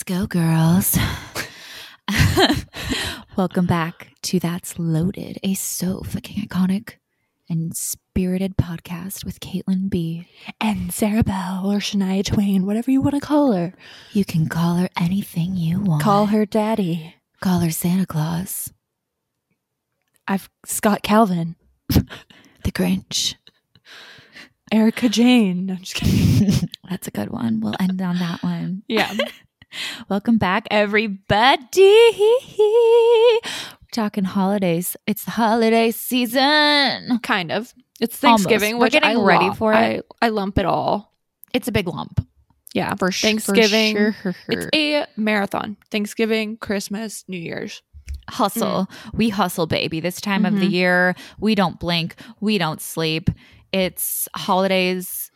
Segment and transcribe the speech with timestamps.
[0.00, 0.98] Let's go, girls.
[3.36, 6.94] Welcome back to That's Loaded, a so fucking iconic
[7.50, 10.26] and spirited podcast with Caitlin B.
[10.58, 13.74] And Sarah Bell or Shania Twain, whatever you want to call her.
[14.12, 16.02] You can call her anything you want.
[16.02, 17.16] Call her daddy.
[17.42, 18.72] Call her Santa Claus,
[20.26, 21.56] I've Scott Calvin,
[21.90, 23.34] the Grinch.
[24.72, 25.66] Erika Jayne.
[25.66, 26.70] No, I'm just kidding.
[26.88, 27.60] That's a good one.
[27.60, 28.82] We'll end on that one.
[28.88, 29.12] Yeah.
[30.08, 32.10] Welcome back, everybody.
[32.58, 33.40] We're
[33.92, 34.96] talking holidays.
[35.06, 37.18] It's the holiday season.
[37.22, 37.72] kind of.
[38.00, 38.44] It's Almost.
[38.44, 38.76] Thanksgiving.
[38.78, 39.76] We're which getting I ready lump- for it.
[39.76, 41.14] I, I lump it all.
[41.52, 42.26] It's a big lump.
[42.74, 42.94] Yeah.
[42.94, 43.96] For sh- for Thanksgiving.
[43.96, 44.34] sure.
[44.48, 45.76] It's a marathon.
[45.90, 47.82] Thanksgiving, Christmas, New Year's.
[48.28, 48.88] hustle.
[49.12, 49.98] We hustle, baby.
[50.00, 50.70] This time of the Mhm.
[50.72, 53.28] year, we don't blink, we don't sleep.
[53.72, 55.30] It's holidays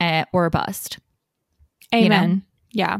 [0.00, 0.98] uh, or bust.
[1.92, 2.40] You know?
[2.72, 2.98] Yeah.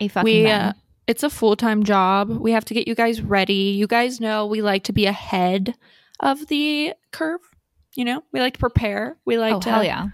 [0.00, 0.72] A fucking we uh,
[1.06, 4.60] it's a full-time job we have to get you guys ready you guys know we
[4.62, 5.74] like to be ahead
[6.20, 7.40] of the curve
[7.94, 10.08] you know we like to prepare we like oh to hell yeah!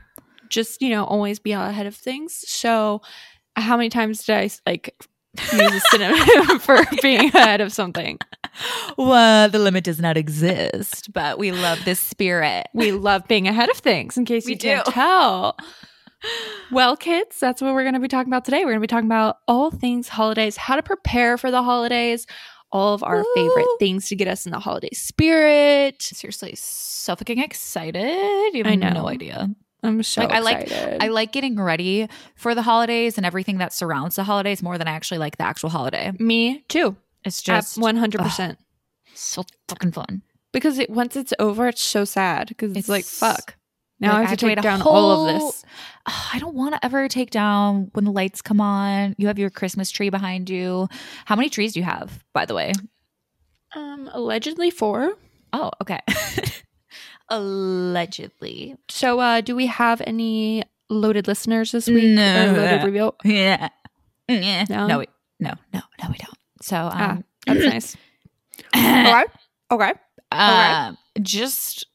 [0.49, 3.01] just you know always be ahead of things so
[3.57, 4.95] how many times did i like
[5.53, 8.19] use a synonym for being ahead of something
[8.97, 12.69] Well, the limit does not exist, but we love this spirit.
[12.73, 14.93] we love being ahead of things in case We you can't do.
[14.93, 15.57] tell
[16.71, 18.87] well kids that's what we're going to be talking about today we're going to be
[18.87, 22.27] talking about all things holidays how to prepare for the holidays
[22.73, 27.39] all of our favorite things to get us in the holiday spirit Seriously, so fucking
[27.39, 28.51] excited.
[28.55, 28.91] You have I know.
[28.91, 29.49] no idea.
[29.83, 30.73] i'm so Like, I like-
[31.03, 34.89] I like getting ready for the holidays and everything that surrounds the holidays more than
[34.89, 36.13] I actually like the actual holiday.
[36.19, 38.57] me too It's just just 100%
[39.15, 40.23] so fucking fun.
[40.53, 43.57] because it once it's over it's so sad because it's, It's like fuck
[44.05, 45.65] now Like, i have to wait take down all of this
[46.07, 49.15] I don't want to ever take down when the lights come on.
[49.17, 50.87] You have your Christmas tree behind you.
[51.25, 52.73] How many trees do you have, by the way?
[53.75, 55.15] um allegedly four
[55.55, 56.01] Oh, okay.
[57.31, 58.77] Allegedly.
[58.89, 62.55] so uh do we have any loaded listeners this week No.
[62.57, 63.69] Loaded review Yeah.
[64.29, 64.65] Yeah.
[64.69, 64.87] No?
[64.87, 65.07] No, we,
[65.41, 66.39] no, no, no, we don't.
[66.63, 67.97] So, Ah, um, that's nice
[68.77, 69.25] okay
[69.71, 69.93] okay
[70.33, 71.87] um, just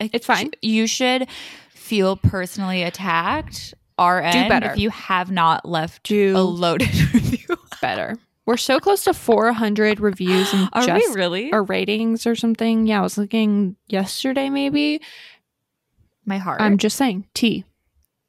[0.00, 0.52] It's fine.
[0.62, 1.28] You should
[1.70, 3.74] feel personally attacked.
[3.98, 4.70] Our end, better.
[4.70, 7.56] if you have not left Do a loaded review.
[7.80, 8.16] better.
[8.46, 11.52] We're so close to 400 reviews and Are just we really?
[11.52, 12.86] or ratings or something.
[12.86, 15.00] Yeah, I was looking yesterday maybe.
[16.24, 16.60] My heart.
[16.60, 17.64] I'm just saying, T.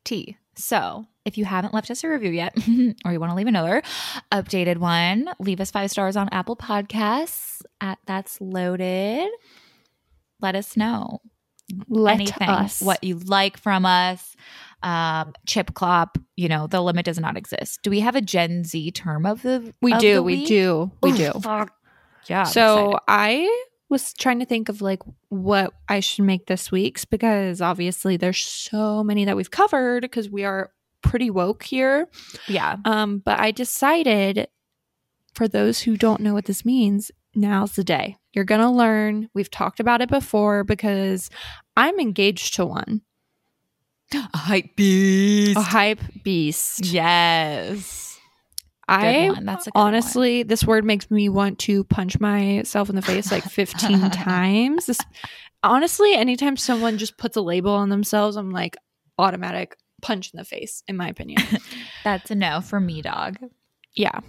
[0.06, 0.38] T.
[0.56, 2.58] So, if you haven't left us a review yet,
[3.06, 3.84] or you want to leave another
[4.32, 9.30] updated one, leave us five stars on Apple Podcasts at That's Loaded.
[10.42, 11.20] Let us know
[11.88, 12.82] Let anything, us.
[12.82, 14.36] what you like from us.
[14.82, 17.82] Um, chip clop, you know, the limit does not exist.
[17.84, 20.92] Do we have a Gen Z term of the we of do, the we do,
[21.04, 21.32] we Ooh, do.
[21.42, 21.74] fuck.
[22.28, 22.44] Yeah.
[22.44, 22.98] So.
[23.08, 28.18] I was trying to think of like what I should make this week's because obviously
[28.18, 30.72] there's so many that we've covered because we are
[31.02, 32.08] pretty woke here.
[32.48, 34.48] yeah, Um, but I decided
[35.34, 38.18] for those who don't know what this means, now's the day.
[38.34, 39.30] You're going to learn.
[39.34, 41.30] We've talked about it before because
[41.76, 43.02] I'm engaged to one,
[44.14, 45.58] a hype beast.
[45.58, 46.86] a hype beast.
[46.86, 48.18] yes.
[48.88, 49.32] I.
[49.42, 49.88] That's good one.
[49.88, 54.88] honestly, this word makes me want to punch myself in the face like 15 times.
[54.88, 55.00] This,
[55.64, 58.78] honestly, anytime someone just puts a label on themselves, I'm like
[59.18, 61.42] automatic punch in the face, in my opinion.
[62.04, 63.38] That's a no for me, dog.
[63.94, 64.20] Yeah.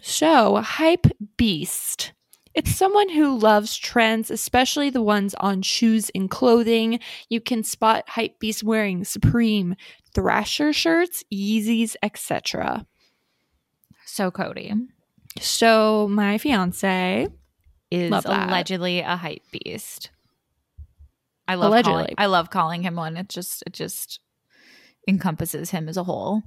[0.00, 1.06] So, hype
[1.36, 2.12] beast.
[2.56, 7.00] It's someone who loves trends, especially the ones on shoes and clothing.
[7.28, 9.76] You can spot hype beast wearing Supreme,
[10.14, 12.86] Thrasher shirts, Yeezys, etc.
[14.06, 14.72] So Cody
[15.38, 17.28] So, my fiance,
[17.90, 20.10] is allegedly a hype beast.
[21.46, 21.92] I love Allegedly.
[21.92, 23.18] Calling, I love calling him one.
[23.18, 24.20] It just it just
[25.06, 26.42] encompasses him as a whole.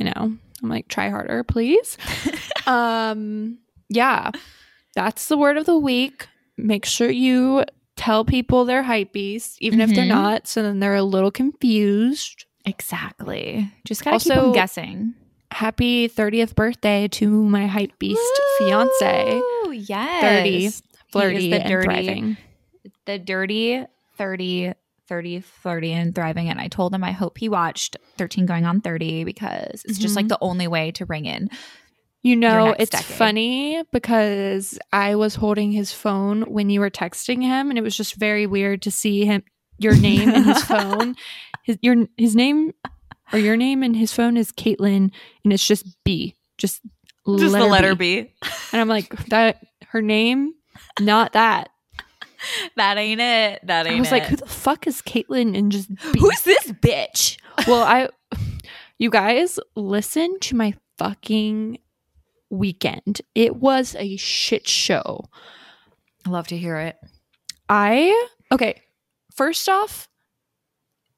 [0.00, 1.96] I know, I'm like, try harder, please.
[2.66, 3.58] um,
[3.88, 4.32] yeah,
[4.94, 6.26] that's the word of the week.
[6.56, 7.64] Make sure you
[7.96, 10.08] tell people they're hype beasts, even if they're Mhm.
[10.08, 12.44] not, so then they're a little confused.
[12.64, 13.70] Exactly.
[13.84, 15.14] Just gotta keep Also- him guessing.
[15.50, 19.34] happy 30th birthday to my hype beast fiance.
[19.64, 20.22] Woo, Yes.
[20.22, 20.70] 30,
[21.10, 22.36] Flirty the and dirty, thriving.
[23.06, 23.84] the dirty
[24.16, 24.72] 30,
[25.06, 26.50] 30, flirty, and thriving.
[26.50, 30.12] And I told him I hope he watched 13 going on 30 because it's just
[30.12, 30.16] Mhm.
[30.16, 31.48] like the only way to bring in.
[32.22, 33.06] You know, it's decade.
[33.06, 37.96] funny because I was holding his phone when you were texting him, and it was
[37.96, 39.44] just very weird to see him
[39.78, 41.14] your name in his phone.
[41.62, 42.72] His your his name
[43.32, 45.12] or your name in his phone is Caitlin,
[45.44, 46.80] and it's just B, just
[47.24, 48.32] Just the letter B.
[48.72, 50.54] And I'm like, that her name,
[51.00, 51.70] not that.
[52.76, 53.66] That ain't it.
[53.66, 55.58] That ain't I was like, who the fuck is Caitlin?
[55.58, 57.36] And just be- Who's this bitch?
[57.66, 58.08] well, I,
[58.98, 61.78] you guys, listen to my fucking
[62.50, 63.20] weekend.
[63.34, 65.24] It was a shit show.
[66.26, 66.96] I love to hear it.
[67.68, 68.82] I okay.
[69.34, 70.08] First off,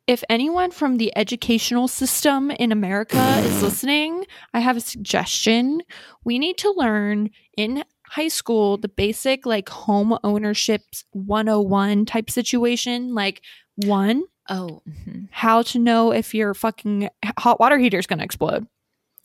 [0.07, 5.83] if anyone from the educational system in America is listening, I have a suggestion.
[6.25, 10.83] We need to learn in high school the basic like home ownership
[11.13, 13.15] 101 type situation.
[13.15, 13.43] Like
[13.77, 15.29] one, Oh, mhm.
[15.31, 18.67] how to know if your fucking hot water heater is going to explode.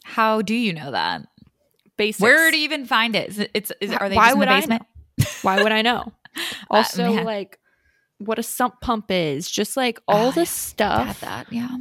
[0.03, 1.23] how do you know that?
[1.97, 2.21] Basics.
[2.21, 3.29] Where do you even find it?
[3.29, 4.83] Is it it's is, are they Why would the I basement?
[5.41, 6.11] Why would I know?
[6.69, 7.23] Uh, also, man.
[7.23, 7.59] like
[8.17, 10.45] what a sump pump is, just like oh, all Oh, the yeah.
[10.45, 11.21] stuff.
[11.21, 11.77] That, yeah.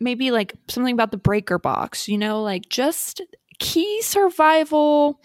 [0.00, 3.20] maybe like something about the breaker box, you know, like just
[3.60, 5.20] key survival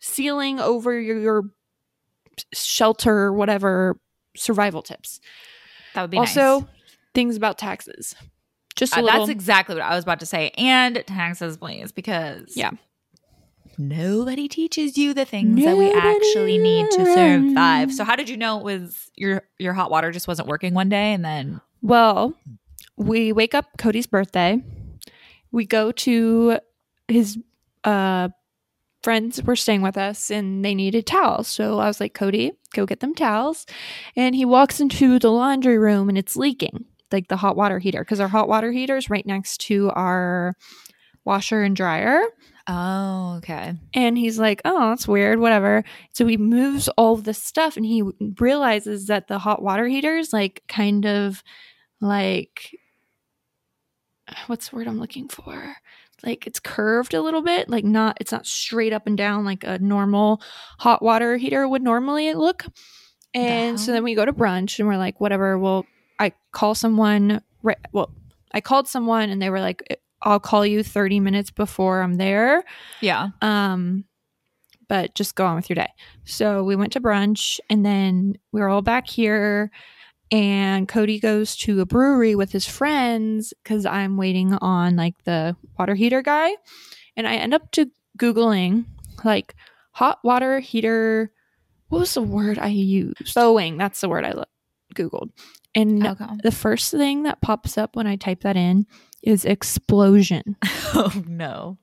[0.00, 1.42] ceiling over your, your
[2.52, 3.98] shelter, whatever
[4.36, 5.20] survival tips.
[5.94, 6.68] That would be also, nice.
[7.14, 8.14] things about taxes.
[8.76, 10.50] Just Uh, that's exactly what I was about to say.
[10.56, 12.72] And taxes, please, because Yeah.
[13.78, 17.92] nobody teaches you the things that we actually need to survive.
[17.92, 20.88] So, how did you know it was your your hot water just wasn't working one
[20.88, 22.34] day, and then Well,
[22.96, 24.62] we wake up Cody's birthday.
[25.52, 26.58] We go to
[27.08, 27.38] his
[27.84, 28.28] uh
[29.02, 31.46] friends were staying with us and they needed towels.
[31.46, 33.64] So I was like, Cody, go get them towels.
[34.16, 38.00] And he walks into the laundry room and it's leaking, like the hot water heater,
[38.00, 40.54] because our hot water heater is right next to our
[41.24, 42.20] washer and dryer.
[42.68, 45.84] oh, okay, And he's like, oh, that's weird, whatever.
[46.12, 48.02] So he moves all this stuff and he
[48.40, 51.42] realizes that the hot water heater is like kind of
[52.00, 52.76] like,
[54.46, 55.76] what's the word I'm looking for?
[56.24, 59.64] Like it's curved a little bit, like not, it's not straight up and down like
[59.64, 60.40] a normal
[60.78, 62.64] hot water heater would normally look.
[63.34, 65.84] And so then we go to brunch and we're like, whatever, well,
[66.18, 67.78] I call someone, right?
[67.92, 68.10] Well,
[68.52, 72.64] I called someone and they were like, I'll call you 30 minutes before I'm there.
[73.00, 74.04] Yeah, um
[74.88, 75.90] but just go on with your day.
[76.24, 79.70] So we went to brunch and then we were all back here
[80.32, 85.56] and cody goes to a brewery with his friends because i'm waiting on like the
[85.78, 86.50] water heater guy.
[87.16, 88.86] And i end up to googling
[89.24, 89.54] like
[89.92, 91.30] hot water heater
[91.88, 93.34] what was the word i used?
[93.34, 94.44] Bowing that's the word i lo-
[94.94, 95.30] googled
[95.76, 96.26] and okay.
[96.42, 98.86] the first thing that pops up when i type that in
[99.22, 100.56] is explosion
[100.98, 101.78] Oh no,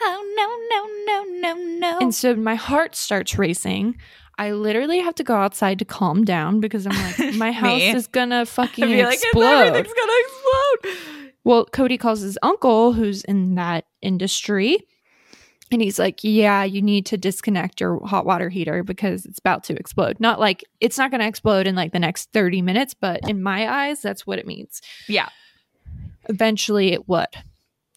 [0.00, 1.98] oh no, no, no, no, no.
[2.00, 3.96] And so my heart starts racing.
[4.38, 8.06] I literally have to go outside to calm down because I'm like, my house is
[8.06, 9.44] gonna fucking like explode.
[9.44, 11.28] everything's gonna explode.
[11.44, 14.78] well, Cody calls his uncle, who's in that industry,
[15.72, 19.64] and he's like, "Yeah, you need to disconnect your hot water heater because it's about
[19.64, 22.94] to explode." Not like it's not going to explode in like the next thirty minutes,
[22.94, 24.80] but in my eyes, that's what it means.
[25.08, 25.28] Yeah,
[26.28, 27.26] Eventually, it would,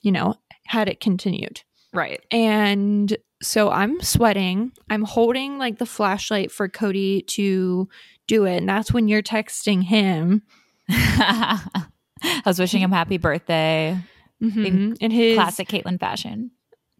[0.01, 0.35] you know,
[0.67, 1.61] had it continued.
[1.93, 2.21] right.
[2.31, 4.71] And so I'm sweating.
[4.89, 7.89] I'm holding like the flashlight for Cody to
[8.25, 8.55] do it.
[8.57, 10.43] And that's when you're texting him.
[10.89, 13.99] I was wishing him happy birthday.
[14.41, 14.97] Mhm.
[14.99, 16.51] In his Classic Caitlin fashion.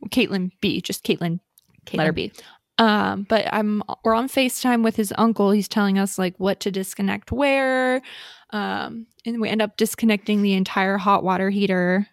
[0.09, 1.39] Caitlin B, just Caitlin,
[1.85, 1.97] Caitlin.
[1.97, 2.31] letter B.
[2.79, 5.51] Um, but I'm we're on FaceTime with his uncle.
[5.51, 8.01] He's telling us like what to disconnect where.
[8.49, 12.07] Um, and we end up disconnecting the entire hot water heater.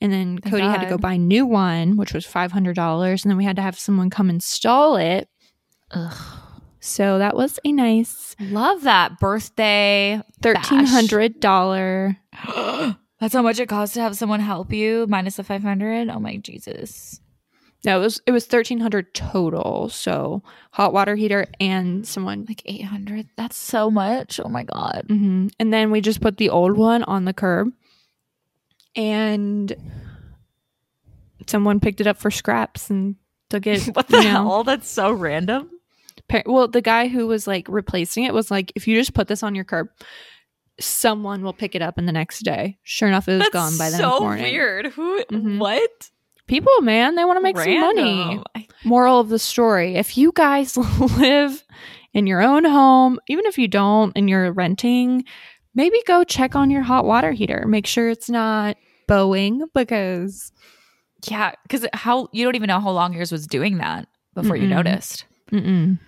[0.00, 2.74] And then Thank Cody had to go buy a new one, which was five hundred
[2.74, 5.28] dollars, and then we had to have someone come install it.
[5.90, 6.14] Ugh.
[6.80, 10.22] So that was a nice Love that birthday.
[10.40, 12.16] thirteen hundred dollar.
[13.20, 16.08] That's how much it costs to have someone help you, minus the 500.
[16.08, 17.20] Oh my Jesus.
[17.84, 19.88] No, it was it was thirteen hundred total.
[19.88, 23.28] So hot water heater and someone, Like 800.
[23.36, 24.38] That's so much.
[24.44, 25.04] Oh my God.
[25.08, 27.72] hmm and then we just put the old one on the curb,
[28.96, 29.74] and
[31.46, 33.16] someone picked it up for scraps and
[33.48, 33.82] took it.
[33.94, 34.28] What the you know.
[34.30, 34.64] hell?
[34.64, 35.70] That's so random.
[36.46, 39.42] Well, the guy who was like replacing it was like, if you just put this
[39.42, 39.88] on your curb,
[40.80, 42.78] someone will pick it up in the next day.
[42.82, 44.42] Sure enough, it was That's gone by the so next morning.
[44.52, 44.86] weird.
[44.86, 45.24] Who?
[45.30, 45.58] Mhm.
[45.58, 46.10] What?
[46.46, 48.42] People, man, they want to make some money.
[48.84, 50.76] Moral of the story if you guys
[51.18, 51.62] live
[52.12, 55.24] in your own home, even if you don't and you're renting,
[55.74, 57.66] maybe go check on your hot water heater.
[57.68, 60.50] Make sure it's not bowing because
[61.28, 64.64] Yeah, because how you don't even know how long yours was doing that before you
[64.66, 64.70] Mm-mm.
[64.70, 65.26] noticed.
[65.52, 65.98] mm-mm.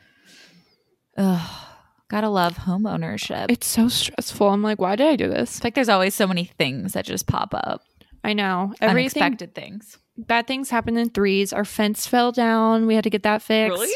[1.19, 1.67] Ugh,
[2.13, 3.51] gotta love home ownership.
[3.51, 4.49] it's so stressful.
[4.51, 5.57] I'm like, why did I do this?
[5.57, 7.83] It's like there's always so many things that just pop up,
[8.23, 9.23] I know everything.
[9.23, 9.99] unexpected things.
[10.17, 11.53] bad things happen in threes.
[11.53, 12.87] Our fence fell down.
[12.87, 13.81] We had to get that fixed.
[13.81, 13.93] Really?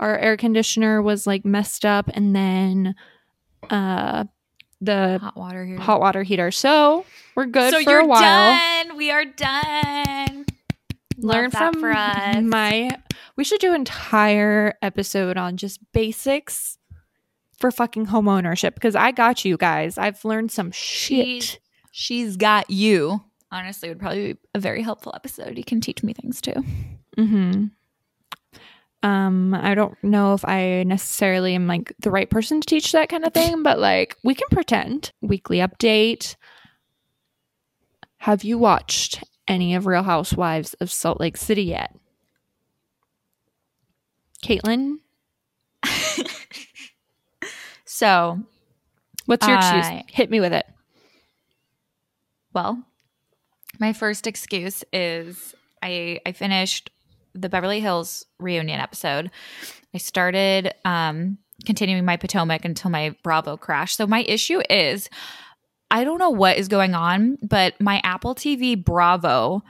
[0.00, 2.94] Our air conditioner was like messed up, and then
[3.70, 4.24] uh
[4.80, 5.78] the Hot water here.
[5.78, 6.50] hot water heater.
[6.50, 7.04] So
[7.36, 8.20] we're good so for you're a while.
[8.20, 8.96] done.
[8.96, 10.44] We are done.
[11.18, 11.80] Learn from
[12.48, 12.90] my.
[13.36, 16.78] We should do an entire episode on just basics
[17.62, 19.96] for fucking home ownership because I got you guys.
[19.96, 21.26] I've learned some shit.
[21.26, 21.58] She's-
[21.94, 23.22] She's got you.
[23.50, 25.58] Honestly, it would probably be a very helpful episode.
[25.58, 26.54] You can teach me things too.
[27.16, 27.66] hmm
[29.02, 33.08] Um, I don't know if I necessarily am like the right person to teach that
[33.10, 35.12] kind of thing, but like we can pretend.
[35.20, 36.36] Weekly update.
[38.18, 41.94] Have you watched any of Real Housewives of Salt Lake City yet?
[44.42, 44.96] Caitlin,
[48.02, 48.42] So,
[49.26, 50.04] what's your I- excuse?
[50.08, 50.66] Hit me with it.
[52.52, 52.82] well,
[53.78, 56.90] my first excuse is I I finished
[57.32, 59.30] the Beverly Hills reunion episode.
[59.94, 63.98] I started um continuing my Potomac until my Bravo crashed.
[63.98, 65.08] So my issue is
[65.88, 69.62] I don't know what is going on, but my Apple TV Bravo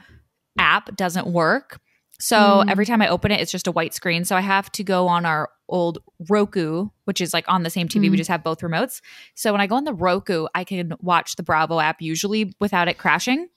[0.58, 1.81] app doesn't work.
[2.22, 2.70] So Mm.
[2.70, 4.24] every time I open it, it's just a white screen.
[4.24, 5.98] So I have to go on our old
[6.28, 8.08] Roku, which is like on the same TV.
[8.08, 8.18] We Mm.
[8.18, 9.00] just have both remotes.
[9.34, 12.86] So when I go on the Roku, I can watch the Bravo app usually without
[12.86, 13.48] it crashing.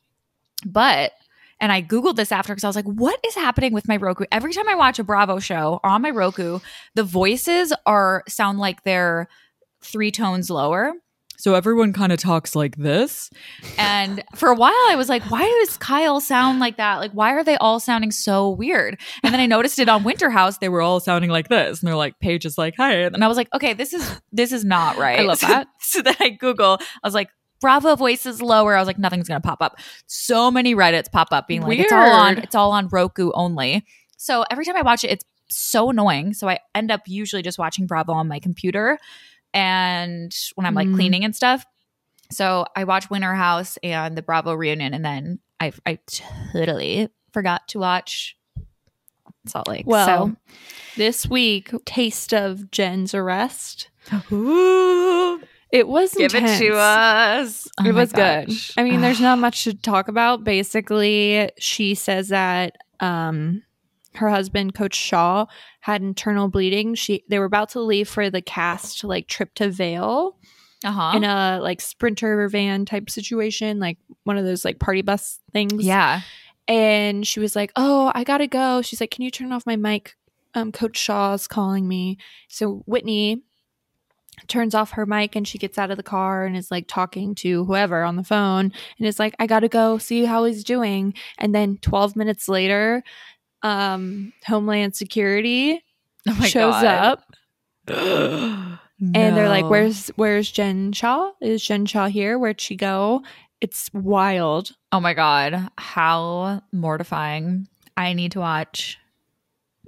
[0.65, 1.11] But
[1.61, 4.25] and I Googled this after because I was like, what is happening with my Roku?
[4.31, 6.59] Every time I watch a Bravo show on my Roku,
[6.95, 9.27] the voices are sound like they're
[9.81, 10.93] three tones lower.
[11.37, 13.29] So everyone kind of talks like this.
[13.77, 16.97] And for a while I was like, why does Kyle sound like that?
[16.97, 18.99] Like, why are they all sounding so weird?
[19.23, 21.79] And then I noticed it on Winter House, they were all sounding like this.
[21.79, 22.93] And they're like, Paige is like, hi.
[22.93, 25.19] And I was like, okay, this is this is not right.
[25.19, 25.67] I love that.
[25.79, 27.29] So then I Google, I was like,
[27.61, 28.75] Bravo voices lower.
[28.75, 29.79] I was like, nothing's gonna pop up.
[30.07, 33.85] So many Reddits pop up being like, it's all on, it's all on Roku only.
[34.17, 36.33] So every time I watch it, it's so annoying.
[36.33, 38.97] So I end up usually just watching Bravo on my computer
[39.55, 40.95] and when I'm like Mm.
[40.95, 41.65] cleaning and stuff.
[42.31, 45.99] So I watch Winter House and the Bravo reunion, and then I I
[46.51, 48.35] totally forgot to watch
[49.47, 49.85] Salt Lake.
[49.87, 50.35] Well,
[50.97, 53.89] this week, taste of Jen's arrest.
[54.09, 54.19] so
[55.71, 57.67] It was give it to us.
[57.79, 58.49] Oh it was good.
[58.77, 60.43] I mean, there's not much to talk about.
[60.43, 63.63] Basically, she says that um
[64.17, 65.45] her husband, Coach Shah,
[65.81, 66.95] had internal bleeding.
[66.95, 70.37] She they were about to leave for the cast like trip to Vail
[70.85, 71.11] uh huh.
[71.15, 75.83] in a like sprinter van type situation, like one of those like party bus things.
[75.83, 76.21] Yeah.
[76.67, 79.75] And she was like, "Oh, I gotta go." She's like, "Can you turn off my
[79.75, 80.15] mic?
[80.53, 82.17] Um, Coach Shah's calling me."
[82.47, 83.43] So Whitney
[84.47, 87.35] turns off her mic and she gets out of the car and is like talking
[87.35, 91.13] to whoever on the phone and is like, "I gotta go see how he's doing."
[91.37, 93.03] And then 12 minutes later,
[93.65, 95.81] um, Homeland Security
[96.27, 96.85] Oh shows God.
[96.85, 97.23] up
[97.87, 98.79] and
[99.15, 101.31] and they're like, "Where's Where's Jen Shah?
[101.41, 102.37] Is Jen Shah here?
[102.39, 103.21] Where'd she go?"
[103.61, 104.71] It's wild.
[104.91, 107.67] Oh my god, how mortifying!
[107.97, 108.97] I need to watch.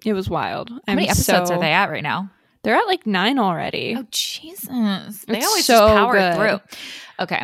[0.05, 0.69] It was wild.
[0.88, 2.31] How many episodes so- are they at right now?
[2.63, 3.96] They're at like nine already.
[3.98, 5.25] Oh Jesus!
[5.27, 6.36] They It's always so just power good.
[6.36, 6.77] through.
[7.19, 7.43] Okay,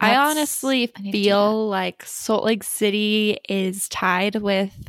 [0.00, 4.88] I honestly I need to do feel like Salt Lake City is tied with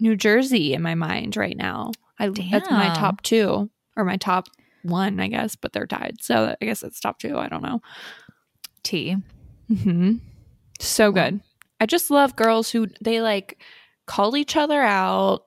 [0.00, 1.92] New Jersey in my mind right now.
[2.18, 4.48] I that's my top two or my top
[4.82, 6.18] one, I guess, but they're tied.
[6.20, 7.38] So I guess it's top two.
[7.38, 7.80] I don't know.
[8.82, 9.16] T.
[9.68, 10.14] hmm
[10.78, 11.40] So good.
[11.80, 13.62] I just love girls who they like
[14.06, 15.44] call each other out.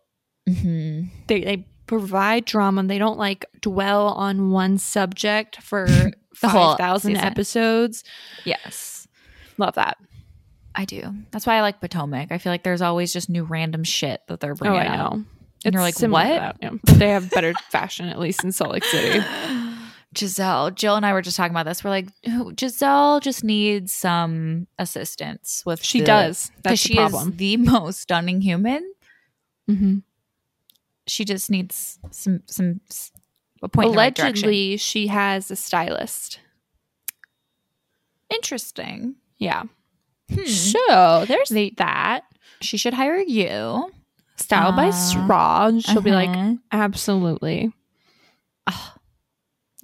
[0.49, 1.07] Mm-hmm.
[1.27, 2.83] They they provide drama.
[2.83, 5.87] They don't like dwell on one subject for
[6.35, 8.03] five thousand episodes.
[8.45, 9.07] Yes,
[9.57, 9.97] Love that.
[10.75, 11.13] I do.
[11.31, 12.31] That's why I like Potomac.
[12.31, 14.79] I feel like there's always just new random shit that they're bringing.
[14.79, 15.23] Oh, I know.
[15.65, 16.11] And you're like, what?
[16.11, 16.71] that, yeah.
[16.83, 19.19] They have better fashion, at least in Salt Lake City.
[20.13, 21.83] Gizelle, Jill and I were just talking about this.
[21.83, 25.83] We're like, Gizelle just needs some assistance with.
[25.83, 26.51] She the- does.
[26.57, 28.93] because That's she the is the most stunning human.
[29.67, 29.99] hmm
[31.07, 32.81] She just needs some some
[33.63, 33.87] a point.
[33.87, 34.19] in the right.
[34.19, 36.39] Allegedly, she has a stylist.
[38.29, 39.15] interesting.
[39.37, 39.63] Yeah.
[40.31, 40.45] Hmm.
[40.45, 42.21] So there's that.
[42.61, 43.91] She should hire you.
[44.37, 45.67] Styled by Uh, Straw.
[45.67, 46.55] and She'll be like, Uh-huh.
[46.71, 47.71] absolutely.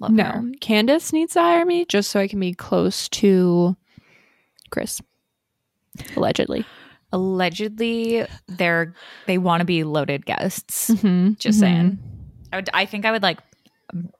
[0.00, 0.24] Love no.
[0.24, 0.42] her.
[0.62, 3.76] Candace needs to hire me just so I can be close to
[4.70, 5.02] Chris.
[6.16, 6.64] Allegedly.
[7.12, 8.94] Allegedly, they're
[9.26, 10.88] they want to be loaded guests.
[10.90, 11.38] Mhm.
[11.38, 11.60] Just Mhm.
[11.60, 11.98] saying.
[12.52, 12.70] I would.
[12.72, 13.38] I think I would like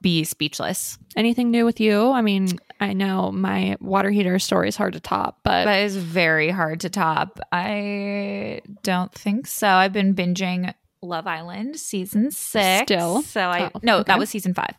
[0.00, 0.98] be speechless.
[1.16, 2.10] Anything new with you?
[2.10, 5.96] I mean, I know my water heater story is hard to top, but That is
[5.96, 7.38] very hard to top.
[7.52, 9.68] I don't think so.
[9.68, 10.72] I've been binging
[11.02, 12.82] Love Island season six.
[12.84, 13.22] Still?
[13.22, 14.08] So I Oh, no, okay.
[14.08, 14.74] that was season five.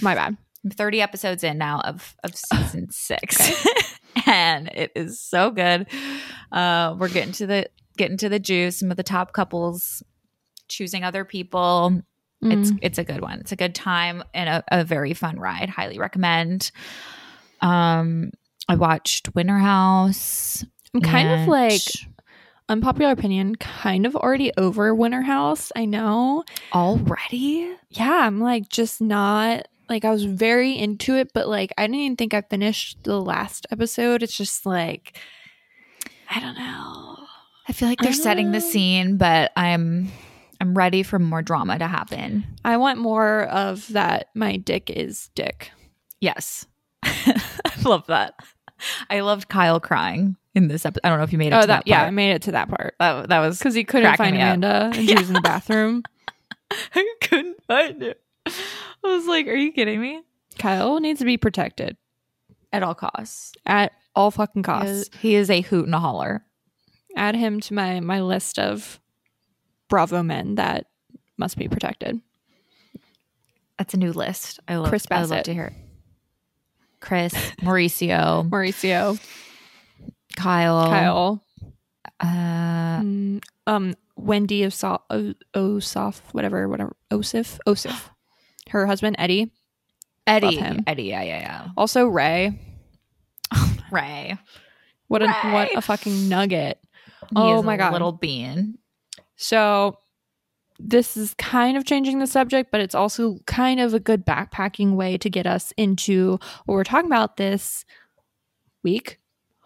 [0.00, 0.36] my bad.
[0.64, 3.38] I'm 30 episodes in now of of season six.
[4.26, 5.86] and it is so good.
[6.50, 10.02] Uh we're getting to the getting to the juice, some of the top couples
[10.68, 12.02] choosing other people.
[12.42, 12.78] It's Mm.
[12.82, 13.40] it's a good one.
[13.40, 15.68] It's a good time and a, a very fun ride.
[15.70, 16.70] Highly recommend.
[17.60, 18.30] Um
[18.68, 20.64] I watched Winter House.
[20.94, 21.80] I'm kind of like
[22.68, 25.70] unpopular opinion, kind of already over Winter House.
[25.76, 26.44] I know.
[26.74, 27.74] already.
[27.90, 32.00] Yeah, I'm like just not like I was very into it, but like I didn't
[32.00, 34.22] even think I finished the last episode.
[34.22, 35.16] It's just like
[36.28, 37.18] I don't know.
[37.68, 38.60] I feel like they're setting the Uh.
[38.60, 40.10] scene, but I'm
[40.60, 42.46] I'm ready for more drama to happen.
[42.64, 44.28] I want more of that.
[44.34, 45.70] My dick is dick.
[46.20, 46.66] Yes,
[47.02, 47.40] I
[47.84, 48.34] love that.
[49.10, 51.00] I loved Kyle crying in this episode.
[51.04, 51.56] I don't know if you made it.
[51.56, 53.74] Oh, to that, that, yeah, I made it to that part that that was because
[53.74, 54.34] he couldn't find.
[54.36, 56.02] Amanda and she was in the bathroom.
[56.94, 58.20] I couldn't find it.
[58.46, 58.52] I
[59.04, 60.22] was like, "Are you kidding me?"
[60.58, 61.96] Kyle needs to be protected
[62.72, 63.52] At all costs.
[63.66, 64.90] at all fucking He costs.
[64.90, 66.44] is, he is a hoot and a holler.
[67.14, 68.98] Add him to my my list of
[69.88, 70.86] Bravo men that
[71.36, 72.20] must be protected.
[73.78, 74.58] That's a new list.
[74.66, 74.88] I love.
[74.88, 75.66] Chris I would love to hear.
[75.66, 75.72] it.
[77.00, 79.20] Chris, Mauricio, Mauricio,
[80.34, 81.44] Kyle, Kyle,
[82.20, 85.02] Uh, mm, um, Wendy Osaf,
[85.54, 88.08] Osaf, whatever, whatever, Osif, Osif,
[88.70, 89.52] her husband Eddie,
[90.26, 90.58] Eddie.
[90.86, 91.68] Eddie, yeah, yeah, yeah.
[91.76, 92.58] also Ray.
[93.92, 94.36] Ray.
[95.08, 95.52] What a Ray.
[95.52, 96.80] what a fucking nugget.
[97.28, 97.92] He Oh my a God.
[97.92, 98.78] little bean.
[99.36, 99.96] So
[100.78, 104.94] this is kind of changing the subject, but it's also kind of a good backpacking
[104.94, 106.32] way to get us into
[106.66, 107.84] what we're talking about this
[108.82, 109.18] week,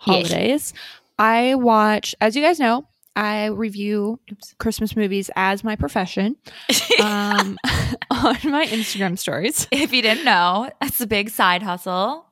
[0.06, 0.28] Yes.
[0.30, 0.74] holidays.
[1.18, 2.86] I watch, as you guys know,
[3.16, 4.54] I review Oops.
[4.58, 6.36] Christmas movies as my profession
[7.02, 7.58] um,
[8.10, 9.66] on my Instagram stories.
[9.72, 12.24] if you didn't know, that's a big side hustle.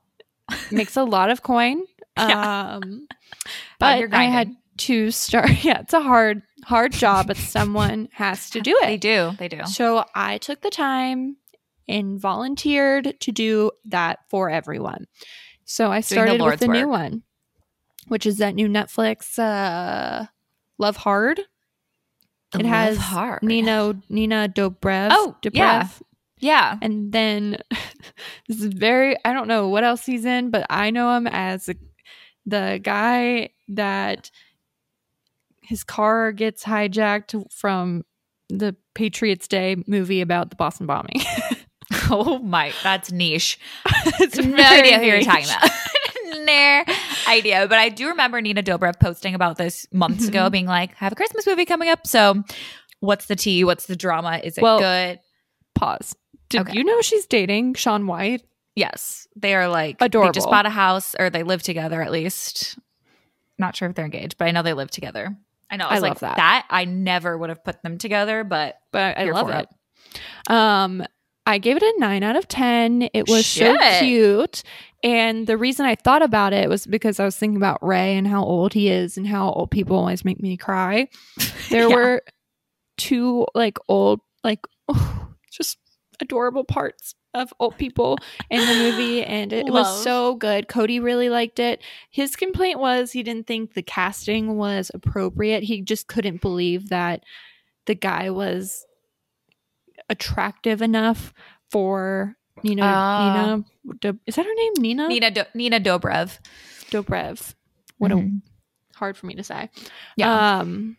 [0.70, 1.82] Makes a lot of coin.
[2.18, 2.78] Yeah.
[2.82, 3.06] Um,
[3.78, 4.52] but I had.
[4.78, 5.50] To start.
[5.64, 8.86] Yeah, it's a hard, hard job, but someone has to do it.
[8.86, 9.32] They do.
[9.38, 9.64] They do.
[9.66, 11.36] So I took the time
[11.88, 15.06] and volunteered to do that for everyone.
[15.64, 17.22] So I Doing the started with the new one,
[18.08, 20.26] which is that new Netflix uh
[20.78, 21.40] Love Hard.
[22.58, 23.42] It has hard.
[23.42, 25.08] Nina Nina Dobrev.
[25.10, 25.54] Oh, Dobrev.
[25.54, 25.88] yeah.
[26.40, 26.78] Yeah.
[26.80, 27.58] And then
[28.48, 31.66] this is very I don't know what else he's in, but I know him as
[31.66, 31.76] the,
[32.46, 34.30] the guy that
[35.68, 38.04] his car gets hijacked from
[38.48, 41.20] the Patriots Day movie about the Boston bombing.
[42.10, 43.58] Oh my, that's niche.
[44.20, 45.70] it's no very idea who you're talking about.
[46.46, 46.84] no
[47.26, 47.66] idea.
[47.66, 50.28] But I do remember Nina Dobrev posting about this months Mm-hmm.
[50.28, 52.06] ago, being like, I have a Christmas movie coming up.
[52.06, 52.42] So
[53.00, 53.64] what's the tea?
[53.64, 54.38] What's the drama?
[54.44, 55.18] Is it Well- good?
[55.74, 56.14] Pause.
[56.50, 56.72] Did Okay.
[56.76, 58.42] you know she's dating Shaun White?
[58.74, 59.26] Yes.
[59.36, 60.30] They are like, adorable.
[60.32, 62.78] they just bought a house or they live together at least.
[63.58, 65.36] Not sure if they're engaged, but I know they live together.
[65.70, 65.86] I know.
[65.86, 66.36] I, I was like, love that.
[66.36, 66.66] that.
[66.70, 69.68] I never would have put them together, but But I love for it.
[70.48, 71.04] Um,
[71.46, 73.08] I gave it a nine out of ten.
[73.14, 74.62] It was so cute,
[75.02, 78.26] and the reason I thought about it was because I was thinking about Ray and
[78.26, 81.08] how old he is, and how old people always make me cry.
[81.70, 81.94] There Yeah.
[81.94, 82.22] were
[82.96, 84.60] two like old, like
[85.52, 85.78] just
[86.20, 88.18] adorable parts of old people
[88.50, 90.66] in the movie, and it was so good.
[90.68, 91.80] Cody really liked it.
[92.10, 95.62] His complaint was he didn't think the casting was appropriate.
[95.62, 97.22] He just couldn't believe that
[97.86, 98.84] the guy was
[100.10, 101.32] attractive enough
[101.70, 102.82] for Nina.
[102.84, 103.44] Ah.
[103.46, 103.64] Nina,
[104.00, 104.72] Do- is that her name?
[104.78, 105.08] Nina.
[105.08, 106.38] Nina Do- Nina Dobrev.
[106.90, 107.54] Dobrev.
[107.98, 108.40] What a Mhm.
[108.94, 109.70] hard for me to say.
[110.16, 110.58] Yeah.
[110.60, 110.96] Um,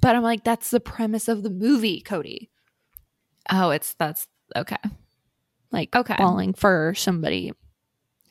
[0.00, 2.50] but I'm like, that's the premise of the movie, Cody.
[3.50, 4.26] Oh, it's that's
[4.56, 4.76] okay.
[5.70, 6.14] Like, Okay.
[6.16, 7.52] falling for somebody,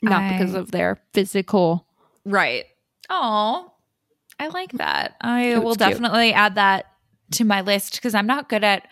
[0.02, 1.88] not I- because of their physical.
[2.26, 2.66] Right.
[3.10, 3.72] Oh,
[4.40, 5.16] I like that.
[5.22, 5.80] I will cute.
[5.80, 6.86] definitely add that
[7.32, 8.88] to my list because I'm not good at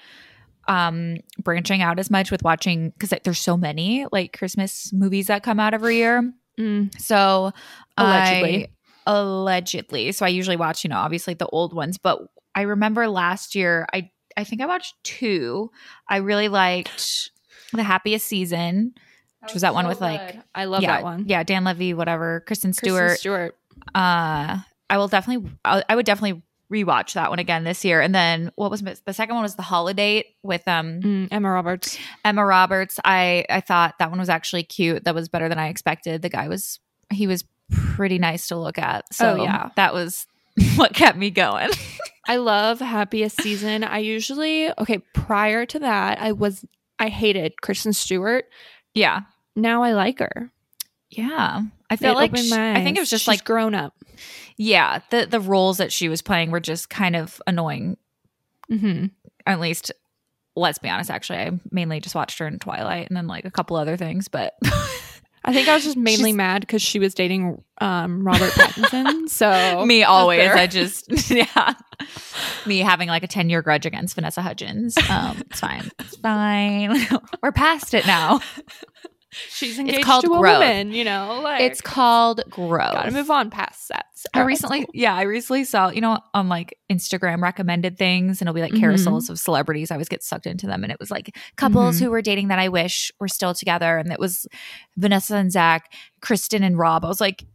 [0.67, 5.41] um branching out as much with watching because there's so many like Christmas movies that
[5.43, 6.31] come out every year.
[6.59, 7.51] Mm, So
[7.97, 8.65] Allegedly.
[8.65, 10.11] I- allegedly.
[10.11, 12.19] So I usually watch, you know, obviously the old ones, but
[12.55, 15.71] I remember last year I I think I watched two.
[16.07, 17.31] I really liked
[17.73, 18.93] The Happiest Season.
[19.41, 21.23] Which was that one with, like- I love yeah, that one.
[21.25, 23.19] Yeah, Dan Levy, whatever, Kristen Kristen Stewart.
[23.19, 23.57] Stewart.
[23.95, 24.57] uh
[24.89, 28.01] I will definitely I, I would definitely rewatch that one again this year.
[28.01, 31.97] And then what was the second one was The Holidate with um Mm, Emma Roberts.
[32.25, 32.99] Emma Roberts.
[33.05, 35.05] I I thought that one was actually cute.
[35.05, 36.21] That was better than I expected.
[36.21, 36.79] The guy was
[37.11, 39.05] he was pretty nice to look at.
[39.13, 39.69] So Oh, yeah.
[39.77, 40.27] that was
[40.75, 41.69] what kept me going.
[42.29, 43.83] I love happiest season.
[43.83, 46.63] I usually okay, prior to that, I was
[46.99, 48.45] I hated Kristen Stewart.
[48.93, 49.21] yeah.
[49.55, 50.51] Now I like her.
[51.09, 51.63] Yeah.
[51.89, 53.73] I feel It like opened sh- my I think it was just She's like grown
[53.75, 53.93] up.
[54.57, 57.97] yeah, the the roles that she was playing were just kind of annoying.
[58.71, 59.07] Mm-hmm.
[59.47, 59.91] At least
[60.55, 61.39] let's be honest, actually.
[61.39, 64.53] I mainly just watched her in Twilight and then like a couple other things, but
[65.49, 69.27] I think I was just mainly She's- mad because she was dating um, Robert Pattinson.
[69.29, 70.49] So me always.
[70.51, 71.73] i just yeah.
[72.65, 74.97] Me having like a 10 year grudge against vanessa hudgens.
[75.09, 75.89] Um it's fine.
[75.99, 77.07] It's fine.
[77.43, 78.41] We're past it now
[79.31, 80.59] she's engaged called to a growth.
[80.59, 80.91] woman.
[80.91, 84.25] You know, like it's called growth gotta move on past sets.
[84.33, 88.55] I recently, yeah, I recently saw, you know, on like Instagram recommended things, and it'll
[88.55, 88.81] be like Mhm.
[88.81, 89.91] carousels of celebrities.
[89.91, 92.03] I always get sucked into them, and it was like couples Mhm.
[92.03, 94.45] who were dating that I wish were still together, and it was
[94.97, 97.05] Vanessa and Zach, Kristen and Rob.
[97.05, 97.45] I was like,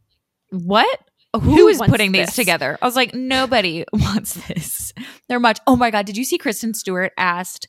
[0.50, 1.00] what?
[1.34, 2.78] Who Who is putting these together?
[2.80, 4.92] I was like, nobody wants this.
[5.28, 5.58] They're much.
[5.66, 7.66] Oh my god, did you see Kristen Stewart asked?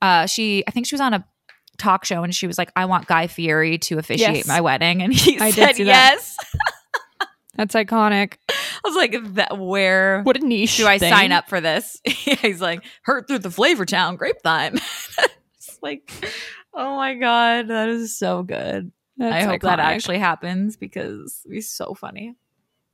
[0.00, 1.24] Uh, she, I think she was on a
[1.78, 4.46] talk show, and she was like, I want Guy Fieri to officiate Yes.
[4.46, 5.78] my wedding, and he I said that.
[5.78, 6.36] yes.
[7.56, 8.34] That's iconic.
[8.50, 10.76] I was like, that where What a niche.
[10.76, 11.12] do I thing.
[11.12, 12.00] sign up for this?
[12.04, 14.74] He's like, hurt through the Flavor Town grapevine.
[15.56, 16.12] it's like,
[16.72, 18.92] oh my god, that is so good.
[19.16, 22.36] That's I hope that actually happens because it'd be so funny.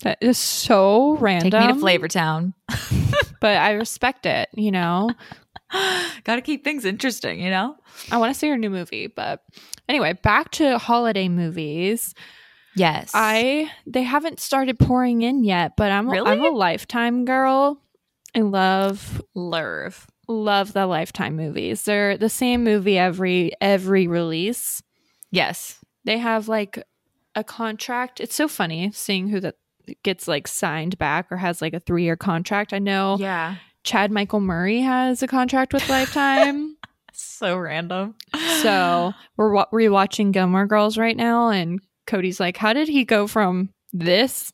[0.01, 1.51] That is so random.
[1.51, 2.55] Take me to Flavor Town.
[3.41, 4.49] But I respect it.
[4.55, 5.11] You know,
[6.25, 7.77] Got to keep things interesting, you know.
[8.11, 9.07] I want to see your new movie.
[9.09, 9.43] But
[9.89, 12.15] anyway, back to holiday movies.
[12.77, 16.31] Yes, I they haven't started pouring in yet, but I'm Really?
[16.31, 17.81] I'm a Lifetime girl.
[18.35, 20.07] I love love.
[20.27, 21.85] love the Lifetime movies.
[21.85, 24.83] They're the same movie every every release.
[25.31, 26.83] Yes, They have like
[27.35, 28.21] a contract.
[28.21, 29.57] It's so funny seeing who that
[30.03, 32.73] gets like signed back or has like a three year contract.
[32.73, 36.77] I know yeah, Chad Michael Murray has a contract with Lifetime.
[37.13, 38.15] so random.
[38.63, 43.27] so we're wa- rewatching Gilmore Girls right now, and Cody's like, "How did he go
[43.27, 44.53] from this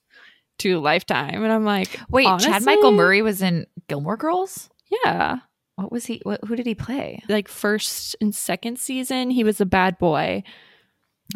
[0.59, 4.69] to Lifetime?" And I'm like, Wait, Chad Michael Murray was in Gilmore Girls.
[5.05, 5.39] Yeah,
[5.77, 6.21] What was he?
[6.25, 7.23] What, who did he play?
[7.29, 10.43] like first and second season, he was a bad boy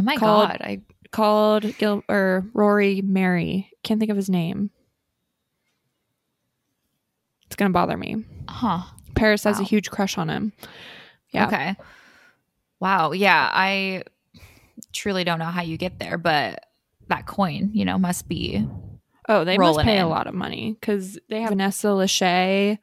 [0.01, 0.59] Oh my god!
[0.61, 0.81] I
[1.15, 3.71] called Gil or Rory Mary.
[3.83, 4.71] Can't think of his name.
[7.47, 8.25] It's gonna bother me.
[8.49, 8.83] huh.
[9.15, 10.53] Paris has a huge crush on him.
[11.31, 11.47] Yeah.
[11.47, 11.77] Okay.
[12.81, 13.13] Wow.
[13.13, 13.49] Yeah.
[13.53, 14.03] I
[14.93, 16.67] truly don't know how you get there, but
[17.09, 18.67] that coin, you know, must be.
[19.29, 20.05] Oh, they must pay in.
[20.05, 22.79] a lot of money because they have Vanessa Lachey,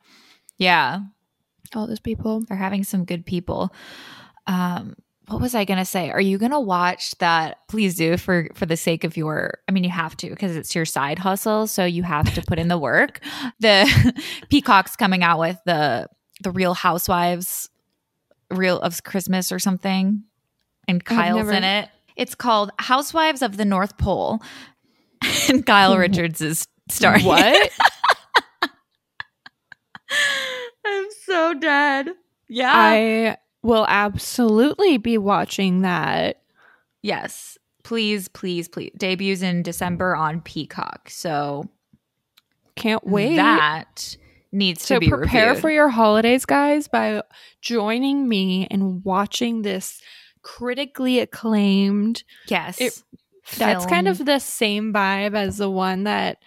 [0.58, 1.02] Yeah.
[1.76, 2.42] all those people.
[2.48, 3.74] They're having some good people.
[4.48, 4.96] Um,
[5.32, 6.12] what was I gonna say?
[6.12, 7.60] Are you gonna watch that?
[7.70, 9.60] Please do for for the sake of your.
[9.68, 12.60] I mean, you have to because it's your side hustle, so you have to put
[12.60, 13.20] in the work.
[13.60, 16.08] The Peacock's coming out with the
[16.42, 17.70] the Real Housewives,
[18.50, 20.24] Real of Christmas or something,
[20.88, 21.90] and Kyle's never- in it.
[22.18, 24.42] It's called Housewives of the North Pole,
[25.50, 27.24] and Kyle Richards is starring.
[27.26, 27.72] What?
[30.86, 32.10] I'm so dead.
[32.50, 32.72] Yeah.
[32.74, 36.42] I will absolutely be watching that.
[37.02, 37.58] Yes.
[37.84, 38.92] Please, please, please.
[38.98, 41.10] Debuts in December on Peacock.
[41.10, 41.68] So
[42.76, 43.36] Can't wait.
[43.38, 44.16] that
[44.52, 45.62] needs so to be So prepare reviewed.
[45.62, 47.24] for your holidays, guys, by
[47.62, 50.02] joining me and watching this
[50.44, 52.24] critically acclaimed.
[52.48, 52.80] yes.
[52.82, 53.04] It-
[53.58, 56.38] That's kind of the same vibe as the one that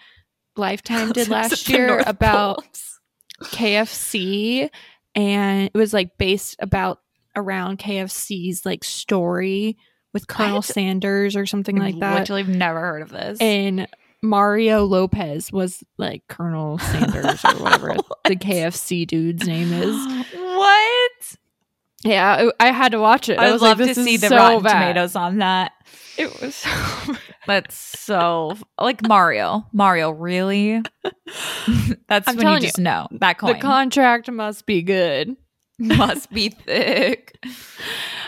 [0.55, 2.99] Lifetime did last year North about Poles.
[3.43, 4.69] KFC
[5.13, 7.01] and it was like based about
[7.35, 9.77] around KFC's like story
[10.13, 10.61] with Colonel?
[10.61, 12.19] Sanders or something like that.
[12.19, 13.39] Literally, have never heard of this.
[13.39, 13.87] And
[14.21, 17.95] Mario Lopez was like Colonel Sanders or whatever
[18.25, 20.25] the KFC dude's name is.
[20.33, 21.35] what?
[22.03, 23.39] Yeah, I I had to watch it.
[23.39, 24.79] I I'd was love like, to see the so Rotten bad.
[24.79, 25.71] Tomatoes on that.
[26.17, 26.69] It was so
[27.47, 29.65] That's so like Mario.
[29.73, 30.81] Mario, really?
[32.07, 35.35] That's I'm when you telling you, just know that coin the contract must be good.
[35.79, 37.37] must be thick.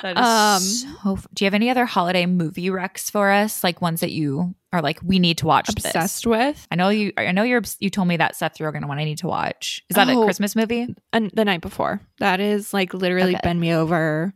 [0.01, 0.61] That is Um,
[1.03, 1.13] so.
[1.13, 3.63] f- Do you have any other holiday movie recs for us?
[3.63, 5.85] Like ones that you are like, we need to watch this.
[5.85, 6.67] Obsessed with.
[6.69, 7.13] I know you.
[7.17, 7.61] I know you're.
[7.79, 9.81] You told me that Seth Rogen one I need to watch.
[9.89, 10.25] Is that a Oh.
[10.25, 10.93] Christmas movie?
[11.13, 12.01] And the night before.
[12.19, 13.39] That is like literally Okay.
[13.43, 14.33] bend me over.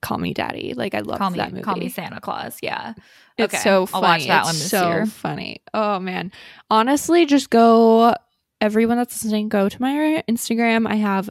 [0.00, 0.74] Call me daddy.
[0.74, 1.62] Like I love that movie.
[1.62, 2.58] Call me Santa Claus.
[2.62, 2.94] Yeah.
[3.36, 5.06] It's Okay, so I'll watch that It's one this so year.
[5.06, 5.62] funny.
[5.74, 6.30] Oh man.
[6.70, 8.14] Honestly, just go
[8.60, 10.86] everyone that's listening, go to my Instagram.
[10.88, 11.28] I have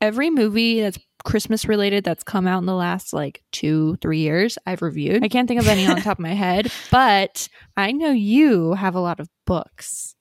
[0.00, 4.56] every movie that's Christmas related that's come out in the last like two, three years.
[4.66, 5.22] I've reviewed.
[5.22, 8.94] I can't think of any on top of my head, but I know you have
[8.94, 10.14] a lot of books.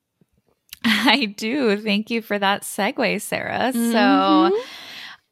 [0.83, 1.77] I do.
[1.77, 3.71] Thank you for that segue, Sarah.
[3.73, 3.91] Mhm.
[3.91, 4.61] So,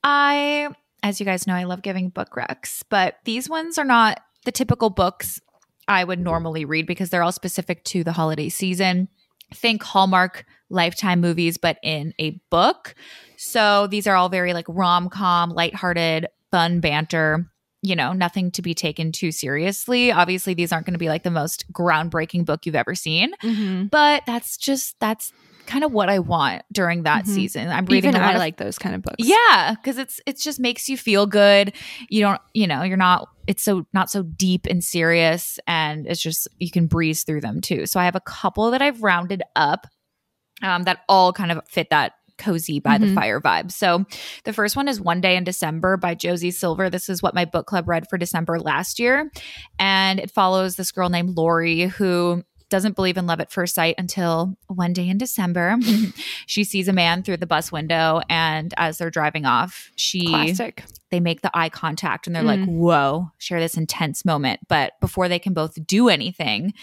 [0.04, 0.70] I,
[1.04, 4.52] as you guys know, I love giving book recs, but these ones are not the
[4.52, 5.40] typical books
[5.88, 9.08] I would normally read because they're all specific to the holiday season.
[9.54, 12.94] Think Hallmark Lifetime movies, but in a book.
[13.38, 17.46] So these are all very like rom com, lighthearted, fun banter.
[17.84, 20.12] You know, nothing to be taken too seriously.
[20.12, 23.86] Obviously, these aren't going to be like the most groundbreaking book you've ever seen, Mm-hmm.
[23.86, 25.32] but that's just that's
[25.68, 27.28] kind of what I want during that Mhm.
[27.28, 27.68] season.
[27.70, 29.18] I'm reading Even I of like those kind of books.
[29.20, 31.74] yeah, because it's it just makes you feel good.
[32.10, 33.28] You don't, you know, you're not.
[33.46, 37.62] It's so not so deep and serious, and it's just you can breeze through them
[37.62, 37.86] too.
[37.86, 39.86] So I have a couple that I've rounded up
[40.64, 43.16] um, that all kind of fit that cozy by the Mhm.
[43.16, 43.72] fire vibe.
[43.72, 44.06] So
[44.44, 46.90] the first one is One Day in December by Josie Silver.
[46.90, 49.32] This is what my book club read for December last year,
[49.80, 53.96] and it follows this girl named Laurie who doesn't believe in love at first sight
[53.98, 55.78] until one day in December
[56.48, 60.84] she sees a man through the bus window and as they're driving off she Classic.
[61.10, 62.46] they make the eye contact and they're Mm.
[62.46, 66.74] like whoa share this intense moment but before they can both do anything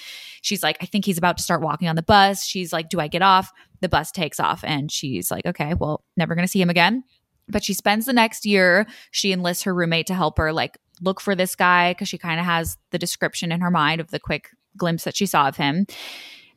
[0.41, 2.99] she's like i think he's about to start walking on the bus she's like do
[2.99, 3.53] i get off
[3.85, 7.05] the bus takes off and she's like okay well never gonna see him again.
[7.47, 11.21] But she spends the next year she enlists her roommate to help her like look
[11.21, 14.19] for this guy because she kind of has the description in her mind of the
[14.19, 15.87] quick glimpse that she saw of him.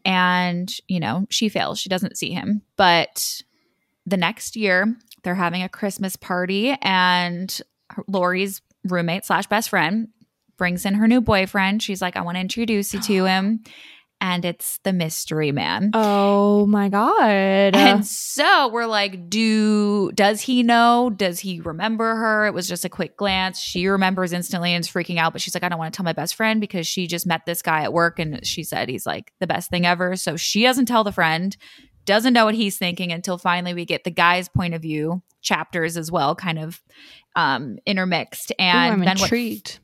[0.05, 1.79] And you know she fails.
[1.79, 2.61] She doesn't see him.
[2.77, 3.41] But
[4.05, 7.61] the next year they're having a christmas party and
[8.07, 10.07] laurie's roommate slash best friend
[10.55, 11.83] brings in her new boyfriend.
[11.83, 13.63] She's like i want to introduce you to him
[14.19, 17.75] and it's the mystery man Oh my god.
[17.75, 21.09] and so we're like, do does he know?
[21.15, 22.45] Does he remember her?
[22.47, 23.59] It was just a quick glance.
[23.59, 26.03] She remembers instantly and is freaking out, but she's like, I don't want to tell
[26.03, 29.05] my best friend because she just met this guy at work and she said he's
[29.05, 30.15] like the best thing ever.
[30.15, 31.55] So she doesn't tell the friend,
[32.05, 35.95] doesn't know what he's thinking until finally we get the guy's point of view chapters
[35.97, 36.81] as well, kind of
[37.35, 38.51] um intermixed.
[38.51, 39.79] Ooh, And I'm then what intrigued.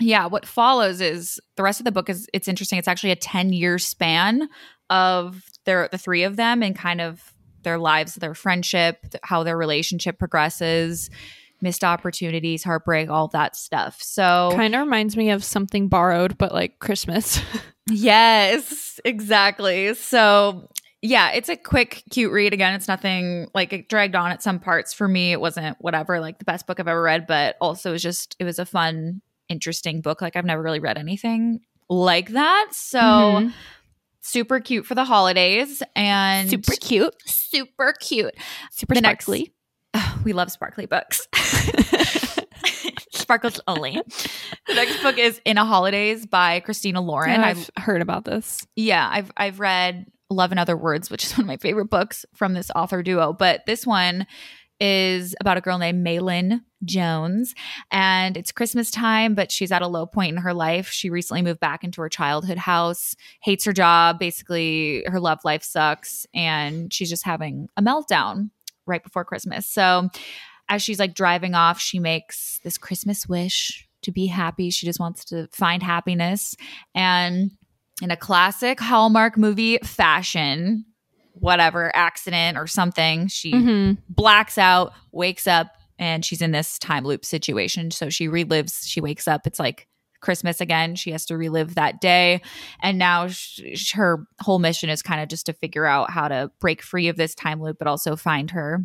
[0.00, 2.78] Yeah, what follows is the rest of the book is it's interesting.
[2.78, 4.48] It's actually a 10 year span
[4.90, 9.56] of their the three of them and kind of their lives, their friendship, how their
[9.56, 11.10] relationship progresses,
[11.60, 14.00] missed opportunities, heartbreak, all that stuff.
[14.00, 17.40] So Kind of reminds me of something borrowed, but like Christmas.
[17.90, 19.94] Yes, exactly.
[19.94, 20.68] So,
[21.00, 22.52] yeah, it's a quick, cute read.
[22.52, 24.92] Again, it's nothing like it dragged on at some parts.
[24.92, 27.92] For me, it wasn't whatever, like the best book I've ever read, but also it
[27.92, 30.20] was just, it was a fun, interesting book.
[30.22, 32.68] Like I've never really read anything like that.
[32.72, 33.52] So, Mhm.
[34.20, 38.34] super cute for the holidays and super cute, super cute.
[38.72, 39.52] super The next- sparkly.
[40.24, 41.26] we love sparkly books.
[43.12, 44.00] Sparkles only.
[44.66, 47.40] The next book is In a Holidaze by Christina Lauren.
[47.40, 48.66] I've I've heard about this.
[48.76, 52.24] yeah, I've I've read Love in Other Words, which is one of my favorite books
[52.34, 53.32] from this author duo.
[53.32, 54.26] But this one
[54.80, 57.54] is about a girl named Maelyn Jones,
[57.90, 60.88] and it's Christmas time, but she's at a low point in her life.
[60.88, 65.62] She recently moved back into her childhood house, hates her job, basically her love life
[65.62, 68.50] sucks, and she's just having a meltdown
[68.86, 69.66] right before Christmas.
[69.66, 70.08] So
[70.68, 74.70] as she's like driving off, she makes this Christmas wish to be happy.
[74.70, 76.54] She just wants to find happiness.
[76.94, 77.50] And
[78.00, 80.84] in a classic Hallmark movie fashion,
[81.40, 83.98] whatever accident or something, she Mhm.
[84.08, 87.90] blacks out, wakes up, and she's in this time loop situation.
[87.90, 89.86] So she relives, she wakes up, it's like
[90.20, 90.96] Christmas again.
[90.96, 92.40] She has to relive that day.
[92.82, 96.50] And now sh- her whole mission is kind of just to figure out how to
[96.60, 98.84] break free of this time loop, but also find her.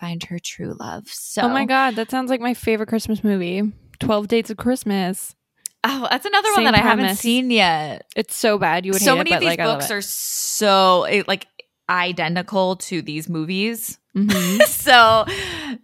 [0.00, 1.08] Find her true love.
[1.08, 3.62] So, Oh my god, that sounds like my favorite Christmas movie.
[4.00, 5.36] Twelve Dates of Christmas.
[5.84, 8.06] Oh, that's another one Same that I haven't seen yet.
[8.16, 11.04] It's so bad you would so hate many it, of these like books are so
[11.04, 11.46] it, like
[11.88, 13.98] identical to these movies.
[14.16, 14.62] Mhm.
[14.66, 15.24] so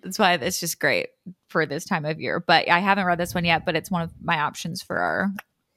[0.02, 1.08] that's why it's just great
[1.48, 2.40] for this time of year.
[2.40, 5.30] But I haven't read this one yet, but it's one of my options for our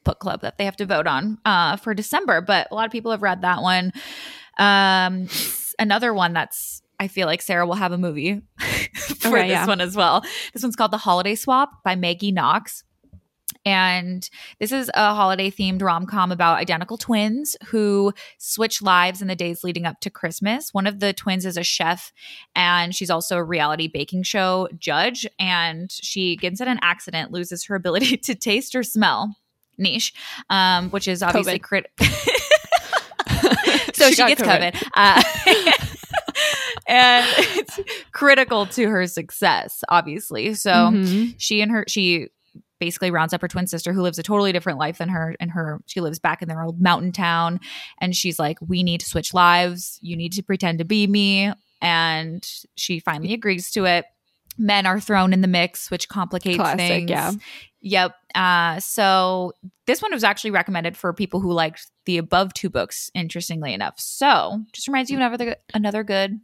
[0.03, 2.41] book club that they have to vote on uh, for December.
[2.41, 3.91] But a lot of people have read that one.
[4.57, 5.27] Um,
[5.79, 8.41] another one that's I feel like Sarah will have a movie
[9.19, 9.65] for Okay, this yeah.
[9.65, 10.21] one as well.
[10.53, 12.83] This one's called The Holiday Swap by Maggie Knox.
[13.65, 14.27] And
[14.59, 19.35] this is a holiday themed rom com about identical twins who switch lives in the
[19.35, 20.73] days leading up to Christmas.
[20.73, 22.11] One of the twins is a chef,
[22.55, 25.27] and she's also a reality baking show judge.
[25.37, 29.35] And she gets in an accident, loses her ability to taste or smell.
[29.77, 30.13] Niche,
[30.49, 32.05] um, which is obviously critical.
[33.93, 34.73] so she, She gets COVID.
[34.73, 34.89] COVID.
[34.93, 35.23] Uh,
[36.87, 37.79] and it's
[38.11, 40.53] critical to her success, obviously.
[40.53, 41.35] So Mhm.
[41.37, 42.27] she and her she
[42.81, 45.51] basically rounds up her twin sister who lives a totally different life than her and
[45.51, 47.59] her she lives back in their old mountain town.
[48.01, 49.99] And she's like we need to switch lives.
[50.01, 51.53] You need to pretend to be me.
[51.81, 54.05] And she finally agrees to it.
[54.57, 57.09] Men are thrown in the mix which complicates Classic, things.
[57.09, 57.31] Yeah.
[57.79, 58.15] yep.
[58.35, 59.53] Uh so
[59.85, 63.99] this one was actually recommended for people who liked the above two books interestingly enough.
[63.99, 66.39] So just reminds you of another another good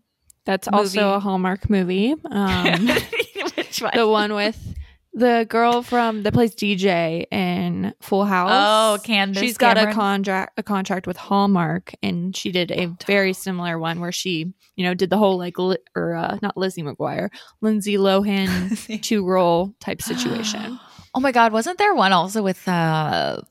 [0.45, 0.77] That's Movie.
[0.99, 2.13] also a Hallmark movie.
[2.31, 2.87] Um,
[3.55, 3.91] which one?
[3.95, 4.75] the one with
[5.17, 8.51] the girl from that plays DJ in Full House.
[8.53, 13.33] oh candace She's got a contract a contract with Hallmark, and she did a very
[13.33, 16.83] similar one where she, you know, did the whole like li- or uh, not Lizzie
[16.83, 17.29] McGuire,
[17.61, 20.79] Lindsay Lohan two role type situation.
[21.15, 23.41] Oh my god, wasn't there one also with uh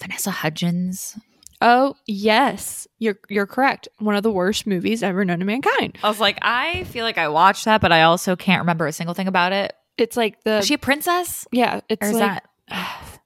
[0.00, 1.16] Vanessa Hudgens?
[1.62, 3.88] Oh yes, you're you're correct.
[3.98, 5.96] One of the worst movies ever known to mankind.
[6.02, 8.92] I was like, I feel like I watched that, but I also can't remember a
[8.92, 9.74] single thing about it.
[9.98, 11.46] It's like the Is she a princess?
[11.52, 11.80] yeah.
[11.88, 12.48] It's Or is like that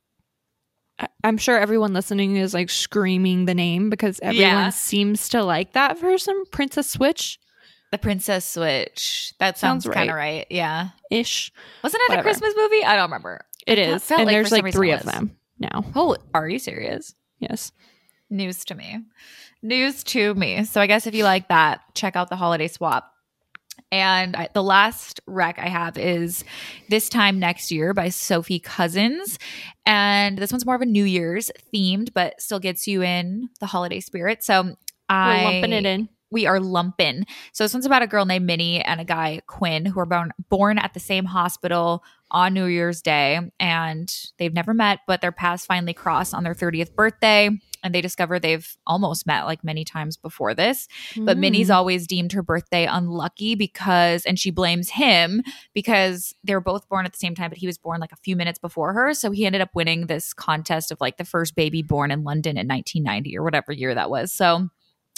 [0.98, 4.68] I- I'm sure everyone listening is like screaming the name because everyone Yeah.
[4.70, 7.38] seems to like that some Princess Switch
[7.90, 9.34] the Princess Switch?
[9.40, 10.46] That sounds, Sounds kind of right.
[10.48, 10.90] Yeah.
[11.10, 11.50] ish.
[11.82, 12.20] Wasn't it Whatever.
[12.20, 12.84] a Christmas movie?
[12.84, 13.44] I don't remember.
[13.66, 15.12] It I is, felt and like for there's some like reason three it of was.
[15.14, 15.84] them now.
[15.96, 17.14] Oh, are you serious?
[17.40, 17.72] Yes.
[18.30, 18.98] News to me.
[19.62, 20.62] News to me.
[20.64, 23.12] So I guess if you like that, check out the holiday swap.
[23.92, 26.44] And I, the last rec I have is
[26.88, 29.38] This Time Next Year by Sophie Cousins.
[29.84, 33.66] And this one's more of a New Year's themed, but still gets you in the
[33.66, 34.44] holiday spirit.
[34.44, 34.76] So
[35.08, 36.08] I We're lumping it in.
[36.30, 37.26] We are lumping.
[37.52, 40.32] So this one's about a girl named Minnie and a guy Quinn who were born
[40.48, 45.32] born at the same hospital on New Year's Day, and they've never met, but their
[45.32, 47.50] paths finally cross on their 30th birthday.
[47.82, 50.86] And they discover they've almost met like many times before this.
[51.16, 51.40] But Mm.
[51.40, 56.88] Minnie's always deemed her birthday unlucky because, and she blames him because they were both
[56.90, 59.14] born at the same time, but he was born like a few minutes before her.
[59.14, 62.58] So he ended up winning this contest of like the first baby born in London
[62.58, 64.30] in 1990 or whatever year that was.
[64.30, 64.68] So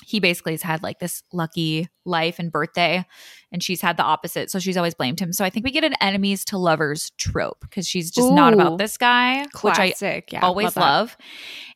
[0.04, 3.04] he basically has had like this lucky life and birthday,
[3.50, 4.50] and she's had the opposite.
[4.50, 5.32] So she's always blamed him.
[5.32, 8.78] So I think we get an enemies to lovers trope because she's just not about
[8.78, 10.32] this guy, which I Classic.
[10.32, 10.80] yeah, always that.
[10.80, 11.16] love.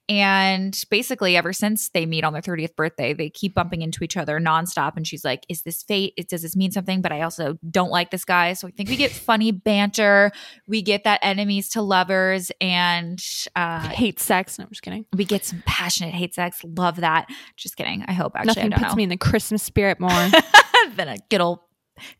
[0.09, 4.17] And basically, ever since they meet on their 30th birthday, they keep bumping into each
[4.17, 4.97] other nonstop.
[4.97, 6.15] And she's like, Is this fate?
[6.29, 7.03] Does this mean something?
[7.03, 8.53] But I also don't like this guy.
[8.53, 10.31] So I think we get funny banter.
[10.69, 12.53] We get that enemies to lovers.
[12.61, 13.21] And
[13.57, 14.59] uh, hate sex.
[14.59, 15.07] No, I'm just kidding.
[15.17, 16.61] we get some passionate hate sex.
[16.65, 17.27] Love that.
[17.57, 18.05] Just kidding.
[18.07, 18.49] I hope actually.
[18.49, 18.97] Nothing I don't puts know.
[18.97, 20.11] me in the Christmas spirit more
[20.95, 21.59] than a good old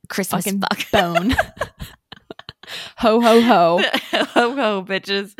[0.09, 0.91] Christmas Fucking fuck.
[0.91, 1.31] bone.
[2.97, 3.81] ho ho ho.
[4.13, 5.39] ho ho bitches.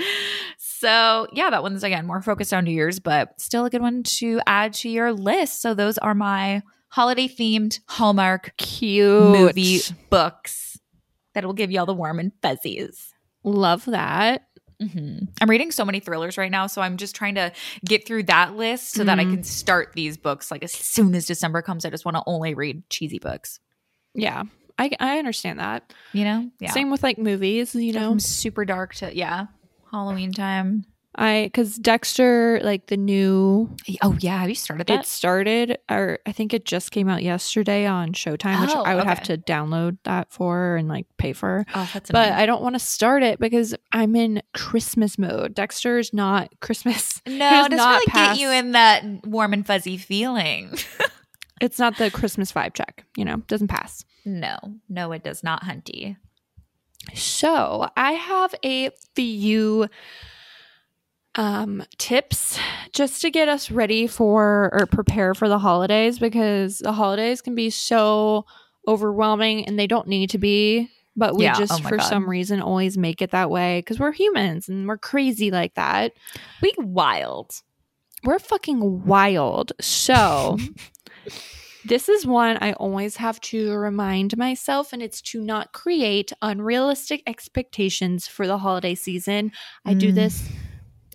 [0.79, 4.03] So yeah, that one's again more focused on New Year's, but still a good one
[4.05, 5.63] to add to your list.
[5.63, 10.79] So those are my holiday themed Hallmark Cute movie books
[11.35, 13.13] that will give you all the warm and fuzzies.
[13.43, 14.49] Love that.
[14.81, 17.53] hmm I'm reading so many thrillers right now, so I'm just trying to
[17.85, 20.51] get through that list so that I can start these books.
[20.51, 23.61] Like as soon as December comes, I just want to only read cheesy books.
[24.15, 24.45] Yeah,
[24.79, 25.93] I I understand that.
[26.13, 26.73] You know, yeah.
[26.73, 27.75] Same with like movies.
[27.75, 29.47] You know, from super dark to yeah,
[29.97, 30.85] Halloween time.
[31.19, 35.01] I because Dexter, like the new, Oh yeah, have you started that?
[35.01, 38.95] it started, or I think it just came out yesterday on Showtime, which Oh, I
[38.95, 41.65] would have to download that for and like pay for.
[41.75, 42.33] oh, that's But.
[42.33, 45.55] I don't want to start it because I'm in Christmas mode.
[45.55, 47.23] Dexter's not Christmas.
[47.27, 50.75] no, does it doesn't really pass- get you in that warm and fuzzy feeling.
[51.63, 53.07] It's not the Christmas vibe check.
[53.17, 54.05] You know, doesn't pass.
[54.27, 54.59] no,
[54.91, 56.17] no, it does not, Hunty.
[57.15, 59.89] So I have a few
[61.35, 62.59] um, tips
[62.93, 67.55] just to get us ready for or prepare for the holidays because the holidays can
[67.55, 68.47] be so
[68.89, 70.89] overwhelming and they don't need to be.
[71.19, 72.07] But we Yeah, just, oh for God.
[72.07, 76.13] some reason, always make it that way because we're humans and we're crazy like that.
[76.61, 77.63] We wild.
[78.23, 79.73] We're fucking wild.
[79.81, 80.59] So,
[81.87, 87.23] this is one I always have to remind myself, and it's to not create unrealistic
[87.27, 89.53] expectations for the holiday season.
[89.85, 90.15] I do Mm.
[90.15, 90.49] this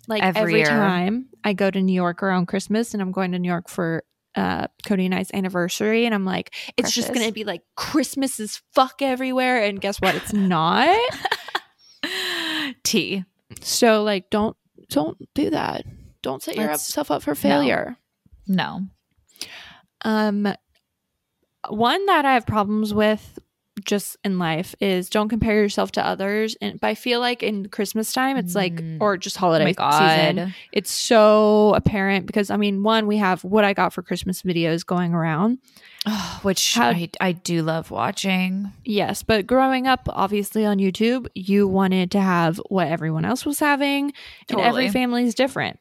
[0.08, 3.38] like Every every, time I go to New York around Christmas, and I'm going to
[3.38, 4.02] New York for
[4.34, 8.60] uh Cody and I's anniversary, and I'm like, it's just gonna be like Christmas is
[8.74, 10.14] fuck everywhere, and guess what?
[10.14, 10.98] It's not.
[12.82, 13.24] T.
[13.60, 14.56] so like, don't
[14.88, 15.84] don't do that.
[16.22, 17.96] Don't set yourself up for failure.
[18.46, 18.82] No.
[20.04, 20.52] Um,
[21.68, 23.38] one that I have problems with
[23.86, 26.54] just in life is don't compare yourself to others.
[26.60, 28.98] And but I feel like in Christmas time, it's like, Mm.
[29.00, 29.92] or just Oh holiday god.
[30.36, 34.42] season, it's so apparent because I mean, one, we have what I got for Christmas
[34.42, 35.58] videos going around.
[36.42, 38.70] Which How- I, I do love watching.
[38.84, 43.58] Yes, but growing up, obviously on YouTube, you wanted to have what everyone else was
[43.60, 44.12] having,
[44.50, 45.78] and every family is different.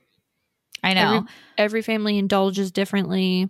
[0.83, 1.15] I know.
[1.17, 1.27] Every,
[1.57, 3.49] every family indulges differently.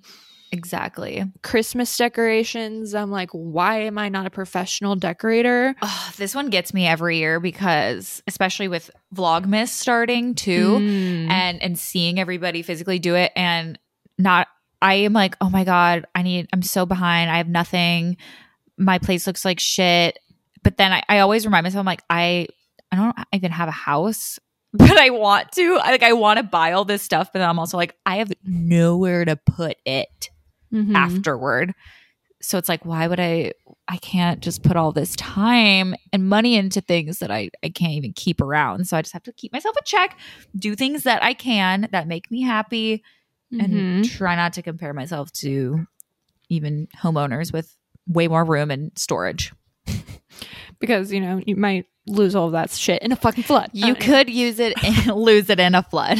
[0.52, 1.24] Exactly.
[1.43, 5.76] Christmas decorations, I'm like, why am I not a professional decorator?
[5.82, 11.30] Oh, this one gets me every year because especially with Vlogmas starting too Mm.
[11.30, 13.78] and and seeing everybody physically do it and
[14.18, 14.47] not
[14.84, 17.30] I am like, "Oh my god, I need I'm so behind.
[17.30, 18.18] I have nothing.
[18.78, 20.18] My place looks like shit."
[20.64, 22.47] But then I, I always remind myself I'm like, I
[22.91, 24.39] I don't even have a house,
[24.74, 25.80] but I want to.
[25.84, 28.18] I like I want to buy all this stuff, but then I'm also like, I
[28.18, 30.30] have nowhere to put it.
[30.74, 30.95] Mhm.
[30.95, 31.74] afterward.
[32.41, 33.51] So it's like, why would I?
[33.88, 37.91] I can't just put all this time and money into things that I, I can't
[37.93, 38.88] even keep around.
[38.88, 40.17] So I just have to keep myself in check,
[40.55, 43.03] do things that I can that make me happy,
[43.51, 43.72] and
[44.03, 44.09] Mhm.
[44.17, 45.86] try not to compare myself to
[46.49, 47.76] even homeowners with
[48.07, 49.53] way more room and storage.
[50.80, 53.69] because you know you might lose all of that shit in a fucking flood.
[53.74, 56.17] You Uh, could use it and lose it in a flood.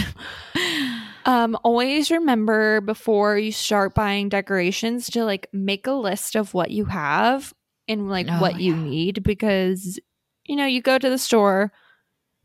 [1.26, 6.72] Um, always remember before you start buying decorations to like make a list of what
[6.72, 7.54] you have
[7.88, 10.00] and like Oh, what you need because
[10.46, 11.72] you know you go to the store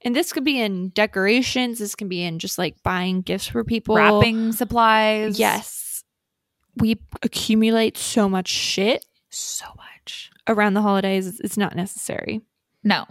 [0.02, 1.78] and this could be in decorations.
[1.78, 3.96] This can be in just like buying gifts for people.
[3.96, 5.38] Wrapping supplies.
[5.38, 6.04] Yes,
[6.76, 10.30] we accumulate so much shit So much.
[10.46, 11.26] around the holidays.
[11.26, 12.42] It's- not necessary.
[12.84, 13.06] No.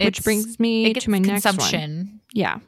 [0.00, 1.54] Which brings me to my next one.
[1.54, 2.20] consumption.
[2.32, 2.58] Yeah,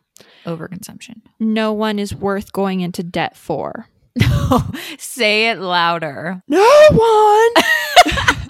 [0.46, 1.20] Overconsumption.
[1.38, 3.86] no one is worth going into debt for.
[4.16, 4.62] No,
[4.98, 6.42] say it louder.
[6.48, 7.64] No one.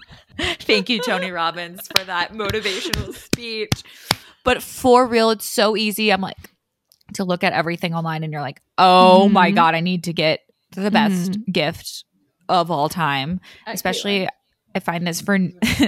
[0.60, 3.82] Thank you, Tony Robbins, for that motivational speech.
[4.44, 6.12] But for real, it's so easy.
[6.12, 6.36] I'm like
[7.14, 9.54] to look at everything online and you're like, oh my Mhm.
[9.56, 10.40] God, I need to get
[10.72, 11.50] the best Mm-hmm.
[11.52, 12.04] gift
[12.48, 13.40] of all time.
[13.66, 14.28] Especially
[14.74, 15.38] I find this for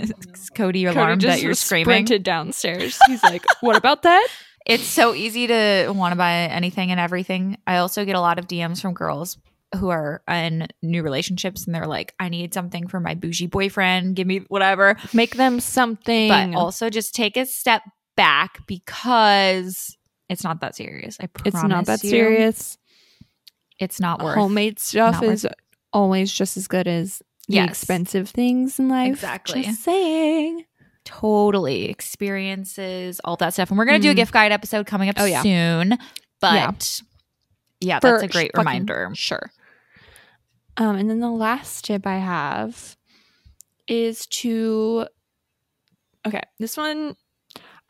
[0.57, 1.85] Cody alarmed that you're screaming.
[1.85, 2.99] sprinted downstairs.
[3.07, 4.27] He's like, "What about that?"
[4.71, 7.59] It's so easy to want to buy anything and everything.
[7.67, 9.39] I also get a lot of DMs from girls
[9.77, 14.17] who are in new relationships and they're like, I need something for my bougie boyfriend.
[14.17, 14.97] Give me whatever.
[15.13, 16.29] Make them something.
[16.29, 17.83] But also just take a step
[18.17, 19.97] back because
[20.29, 21.17] it's not that serious.
[21.21, 22.11] I promise it's not that you.
[22.11, 22.79] serious.
[23.79, 25.47] It's not worth Homemade stuff is
[25.93, 27.69] always just as good as the Yes.
[27.71, 29.13] expensive things in life.
[29.15, 29.63] Exactly.
[29.63, 30.65] Just saying.
[31.11, 33.71] Totally experiences, all that stuff.
[33.71, 34.17] And we're gonna do a Mhm.
[34.17, 35.43] gift guide episode coming up Oh, yeah.
[35.43, 35.99] soon.
[36.41, 37.01] But
[37.81, 39.11] yeah, that's a great fucking reminder.
[39.15, 39.51] Sure.
[40.77, 42.97] Um, and then the last tip I have
[43.89, 45.07] is to
[46.27, 47.17] okay, this one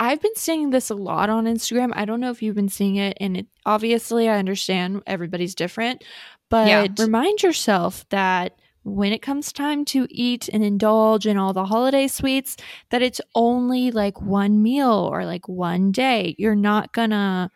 [0.02, 1.90] I've been seeing this a lot on Instagram.
[1.94, 6.02] I don't know if you've been seeing it, and it obviously I understand everybody's different,
[6.48, 6.86] but Yeah.
[6.98, 12.06] remind yourself that when it comes time to eat and indulge in all the holiday
[12.08, 12.56] sweets,
[12.90, 16.34] that it's only like one meal or like one day.
[16.38, 17.50] You're not gonna,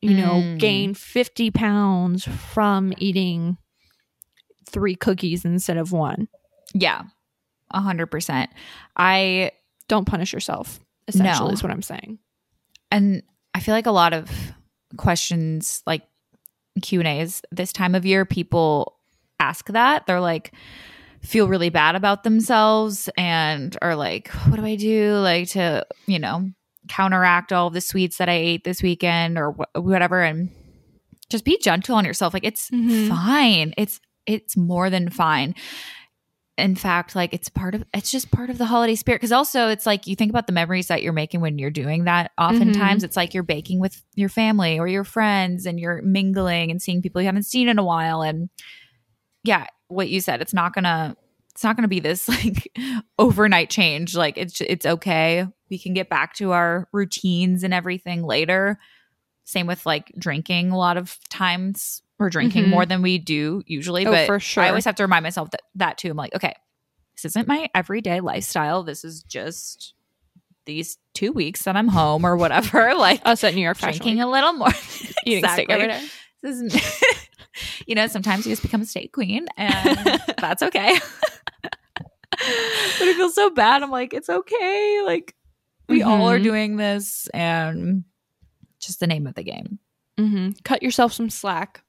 [0.00, 0.58] you know, Mm.
[0.58, 3.56] gain 50 pounds from eating
[4.66, 6.28] three cookies instead of one.
[6.74, 7.02] Yeah.
[7.70, 8.50] A hundred percent.
[8.96, 9.52] I
[9.88, 10.78] Don't punish yourself,
[11.08, 11.52] essentially, No.
[11.54, 12.18] is what I'm saying.
[12.90, 13.22] and
[13.54, 14.30] I feel like a lot of
[14.98, 16.02] questions like
[16.82, 18.97] Q and A's this time of year, people
[19.40, 20.06] ask that.
[20.06, 20.52] They're like
[21.22, 26.18] feel really bad about themselves and are like, what do I do like to, you
[26.20, 26.50] know,
[26.88, 30.48] counteract all the sweets that I ate this weekend or wh- whatever and
[31.28, 32.32] just be gentle on yourself.
[32.32, 33.08] Like it's Mhm.
[33.08, 33.74] fine.
[33.76, 35.54] It's it's more than fine.
[36.56, 39.68] In fact, like it's part of it's just part of the holiday spirit because also
[39.68, 42.32] it's like you think about the memories that you're making when you're doing that.
[42.38, 46.80] Oftentimes it's like you're baking with your family or your friends and you're mingling and
[46.82, 48.48] seeing people you haven't seen in a while and
[49.44, 51.16] yeah, what you said, it's not gonna
[51.52, 52.70] it's not gonna be this like
[53.18, 54.14] overnight change.
[54.16, 55.46] Like it's it's okay.
[55.70, 58.78] We can get back to our routines and everything later.
[59.44, 60.70] Same with like drinking.
[60.70, 62.68] A lot of times we're drinking Mhm.
[62.70, 64.62] more than we do usually, Oh, but for sure.
[64.62, 66.10] I always have to remind myself that that too.
[66.10, 66.54] I'm like, okay,
[67.16, 68.82] this isn't my everyday lifestyle.
[68.82, 69.94] This is just
[70.66, 72.94] these two weeks that I'm home or whatever.
[72.98, 74.68] like Us at New York Fashion drinking a little more.
[75.24, 76.04] eating steak every day.
[76.42, 77.00] This is,
[77.86, 80.96] you know, sometimes you just become a state queen, and that's okay.
[81.62, 83.82] but it feels so bad.
[83.82, 85.02] I'm like, it's okay.
[85.04, 85.34] Like
[85.88, 86.42] we all are Mhm.
[86.44, 88.04] doing this, and
[88.78, 89.78] just the name of the game.
[90.18, 91.82] hmm Cut yourself some slack.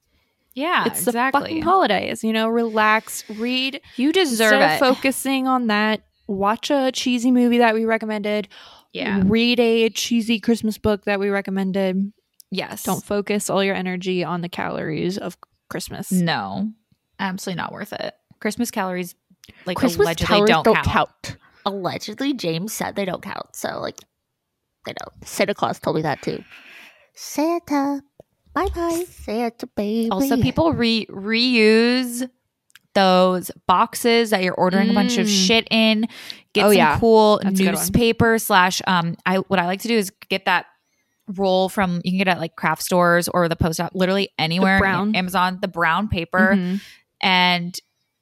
[0.54, 2.48] Yeah, it's the fucking holidays, you know.
[2.48, 3.80] Relax, read.
[3.96, 4.78] you deserve Instead it.
[4.80, 8.48] focusing on that, watch a cheesy movie that we recommended.
[8.92, 9.22] Yeah.
[9.24, 12.12] Read a cheesy Christmas book that we recommended.
[12.50, 12.82] Yes.
[12.82, 15.36] Don't focus all your energy on the calories of
[15.70, 16.12] Christmas.
[16.12, 16.70] No.
[17.18, 18.14] Absolutely not worth it.
[18.40, 19.14] Christmas calories
[19.66, 20.86] like Christmas allegedly calories don't, count.
[20.86, 21.36] count.
[21.66, 23.54] Allegedly, James said they don't count.
[23.54, 23.98] So, like,
[24.86, 25.26] they don't.
[25.28, 26.42] Santa Claus told me that too.
[27.14, 28.02] Santa,
[28.54, 30.08] bye bye, Santa baby.
[30.10, 32.28] Also, people re reuse
[32.94, 35.46] those boxes that you're ordering a bunch of Mm.
[35.46, 36.08] shit in.
[36.54, 36.98] Get Oh, some yeah.
[36.98, 37.74] cool That's a good one.
[37.74, 40.66] newspaper slash um I what I like to do is get that
[41.28, 44.30] roll from you can get it at like craft stores or the post out literally
[44.38, 45.14] anywhere brown.
[45.14, 46.80] Amazon the brown paper Mhm.
[47.22, 47.78] and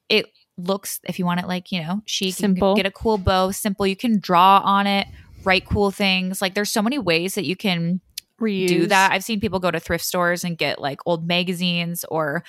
[0.09, 0.27] it
[0.59, 3.51] looks if you want it like you know chic you can get a cool bow
[3.51, 5.07] simple you can draw on it
[5.45, 8.01] write cool things like there's so many ways that you can
[8.41, 8.69] Reuse.
[8.69, 9.11] do that.
[9.11, 12.45] I've seen people go to thrift stores and get like old magazines or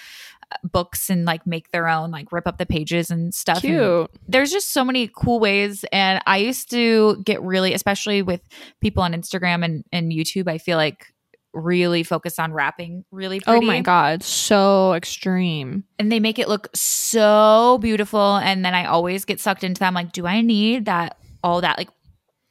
[0.64, 3.62] books and like make their own, like rip up the pages and stuff.
[3.64, 5.86] And there's just so many cool ways.
[5.92, 8.42] And I used to get really, especially with
[8.82, 11.14] people on Instagram and, and YouTube, I feel like
[11.54, 15.84] really focus on wrapping really Oh my god, so extreme.
[15.98, 18.38] And they make it look so beautiful.
[18.38, 19.94] And then I always get sucked into them.
[19.94, 21.90] Like, do I need that, all that like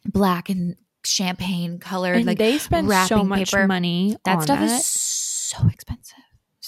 [0.04, 3.66] black and champagne colored, And like they spend so much paper.
[3.66, 4.64] money that stuff that.
[4.64, 6.07] is so expensive.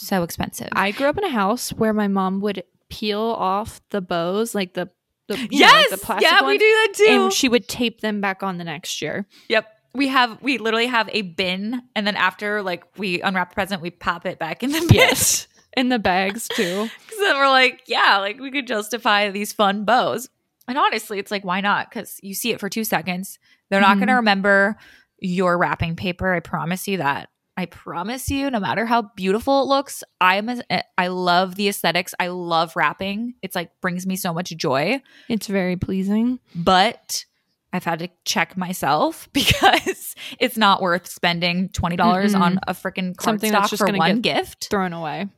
[0.01, 0.69] So expensive.
[0.73, 4.75] I grew up in a house where my mom would peel off the bows, like
[4.75, 4.89] the
[5.29, 7.07] the you know, like the plastic yeah, we do that too.
[7.09, 9.27] and she would tape them back on the next year.
[9.49, 9.67] yep.
[9.95, 13.83] We have we literally have a bin and then after like we unwrap the present,
[13.83, 14.89] we pop it back in the bin.
[14.97, 15.47] Yes.
[15.77, 16.89] In the bags too.
[17.09, 20.29] Cause then we're like, yeah, like we could justify these fun bows.
[20.69, 21.91] And honestly, it's like, why not?
[21.91, 23.39] Because you see it for two seconds.
[23.69, 24.01] They're not Mhm.
[24.01, 24.77] going to remember
[25.19, 26.33] your wrapping paper.
[26.33, 27.29] I promise you that.
[27.57, 32.15] I promise you, no matter how beautiful it looks, I'm a, I love the aesthetics.
[32.19, 33.35] I love wrapping.
[33.43, 35.03] It's like brings me so much joy.
[35.29, 36.41] It's very pleasing.
[36.55, 37.25] but
[37.73, 43.21] I've had to check myself because it's not worth spending twenty dollars on a freaking
[43.21, 44.69] Something that's cardstock just for one gift.
[44.71, 45.29] Thrown away.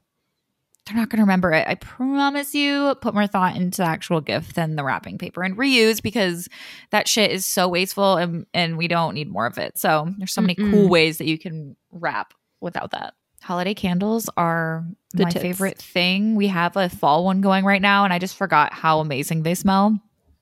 [0.86, 1.66] They're not going to remember it.
[1.68, 2.94] I promise you.
[3.00, 6.48] Put more thought into the actual gift than the wrapping paper and reuse because
[6.90, 9.78] that shit is so wasteful and and we don't need more of it.
[9.78, 10.70] So there's so many Mm-mm.
[10.72, 13.14] cool ways that you can wrap without that.
[13.42, 15.42] Holiday candles are The my tits.
[15.42, 16.34] favorite thing.
[16.34, 19.54] We have a fall one going right now, and I just forgot how amazing they
[19.54, 19.98] smell.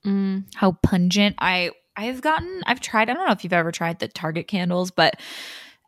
[0.07, 0.45] Mm.
[0.55, 4.09] how pungent I I've gotten I've tried I don't know if you've ever tried the
[4.09, 5.21] Target candles but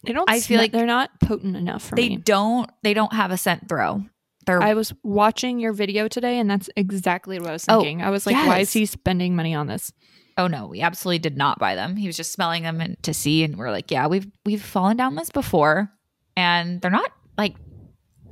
[0.05, 0.29] They don't.
[0.29, 2.17] I feel like they're not potent enough for they me.
[2.19, 4.05] don't they don't have a scent throw.
[4.47, 8.03] They're I was watching your video today, and that's exactly what I was Oh, thinking.
[8.03, 9.93] I was like, "Why is he spending money on this?"
[10.39, 11.97] oh no, we absolutely did not buy them.
[11.97, 14.97] He was just smelling them and to see and we're like, yeah, we've we've fallen
[14.97, 15.93] down this before
[16.37, 17.57] and they're not like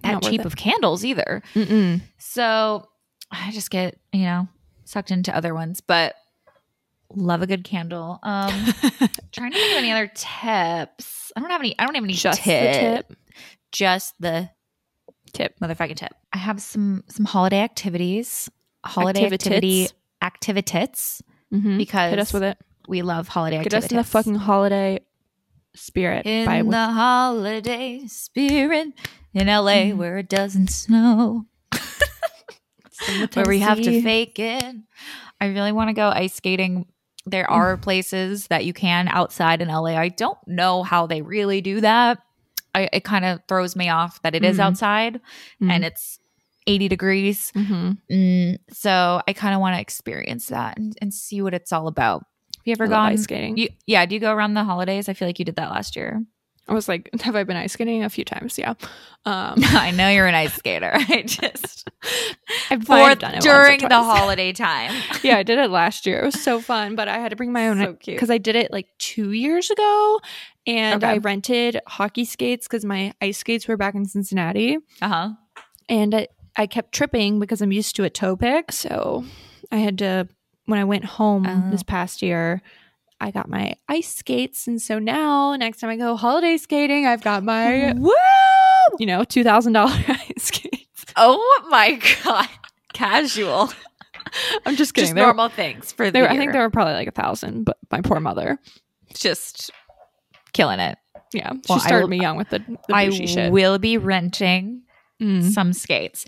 [0.02, 1.42] that Not cheap of candles either.
[1.54, 2.00] Mm-mm.
[2.18, 2.88] So
[3.30, 4.48] I just get, you know,
[4.84, 6.14] sucked into other ones, but
[7.14, 8.18] love a good candle.
[8.22, 8.48] Um
[9.32, 11.32] trying to think of any other tips.
[11.36, 13.12] I don't have any I don't have any Just the tip.
[13.72, 14.50] Just the
[15.32, 15.58] Tip.
[15.60, 16.12] motherfucking tip.
[16.32, 18.50] I have some some holiday activities,
[18.84, 19.88] holiday activity
[20.22, 21.22] Activitits.
[21.22, 21.22] activitits
[21.52, 21.78] Mhm.
[21.78, 22.58] because Hit us with it.
[22.88, 23.84] we love holiday Get activities.
[23.86, 25.00] us in the fucking holiday
[25.74, 26.26] spirit.
[26.26, 28.88] in the with- holiday spirit
[29.34, 29.96] in LA Mhm.
[29.96, 31.46] where it doesn't snow,
[33.34, 34.74] where we have to fake it.
[35.40, 36.86] I really want to go ice skating.
[37.26, 39.96] There are places that you can outside in LA.
[39.96, 42.18] I don't know how they really do that.
[42.74, 44.60] I, it kind of throws me off that it is Mhm.
[44.60, 45.20] outside
[45.62, 45.70] Mhm.
[45.70, 46.18] and it's
[46.66, 47.52] 80 degrees.
[47.56, 47.98] Mhm.
[48.10, 51.88] Mm, so I kind of want to experience that and, and see what it's all
[51.88, 52.24] about.
[52.58, 53.56] Have you ever I gone ice skating.
[53.56, 55.08] You, yeah, do you go around the holidays?
[55.08, 56.22] I feel like you did that last year.
[56.68, 58.56] I was like, have I been ice skating a few times?
[58.58, 58.74] Yeah.
[59.24, 60.92] Um, I know you're an ice skater.
[60.94, 61.88] I just
[62.70, 64.92] I've for done it during the holiday time.
[65.22, 66.20] yeah, I did it last year.
[66.20, 68.54] It was so fun, but I had to bring my own So because I did
[68.54, 70.20] it like two years ago,
[70.66, 71.14] and Okay.
[71.14, 75.30] I rented hockey skates because my ice skates were back in Cincinnati, Uh huh.
[75.88, 78.72] and I, I kept tripping because I'm used to a toe pick.
[78.72, 79.24] So
[79.72, 80.28] I had to
[80.66, 81.70] when I went home Oh.
[81.70, 82.62] this past year.
[83.22, 87.22] I got my ice skates, and so now next time I go holiday skating, I've
[87.22, 88.10] got my Woo!
[88.98, 91.04] you know two thousand dollar ice skates.
[91.16, 92.48] Oh my god!
[92.94, 93.70] Casual,
[94.66, 95.08] I'm just kidding.
[95.08, 97.64] just were- normal things for the were- I think they were probably like a thousand,
[97.64, 98.58] but my poor mother.
[99.12, 99.70] just
[100.52, 100.98] killing it.
[101.32, 103.52] Yeah, she Well, started will- me young with the, the I shit.
[103.52, 104.82] will be renting
[105.20, 105.50] Mm.
[105.52, 106.24] some skates.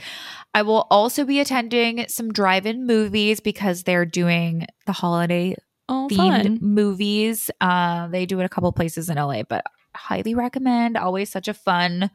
[0.55, 5.57] I will also be attending some drive-in movies because they're doing the holiday
[5.89, 6.59] Oh, themed fun.
[6.61, 7.51] movies.
[7.59, 9.65] Uh, they do it a couple places in LA, but
[9.97, 10.99] highly recommend.
[10.99, 12.11] Always such a fun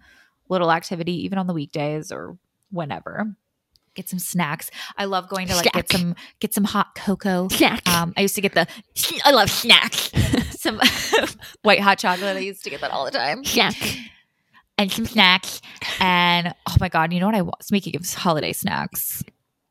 [0.49, 2.37] little activity, even on the weekdays or
[2.69, 3.35] whenever.
[3.95, 4.69] get some snacks.
[4.95, 7.47] I love going to like get some get some hot cocoa.
[7.47, 7.81] Snack.
[7.89, 8.67] Um, I used to get the
[9.25, 10.11] I love snacks.
[10.67, 11.29] some
[11.63, 12.35] white hot chocolate.
[12.35, 13.43] I used to get that all the time.
[13.43, 13.75] Snack.
[14.77, 15.61] And some snacks.
[15.99, 17.63] And oh my god, you know what I want?
[17.63, 19.23] Speaking of holiday snacks.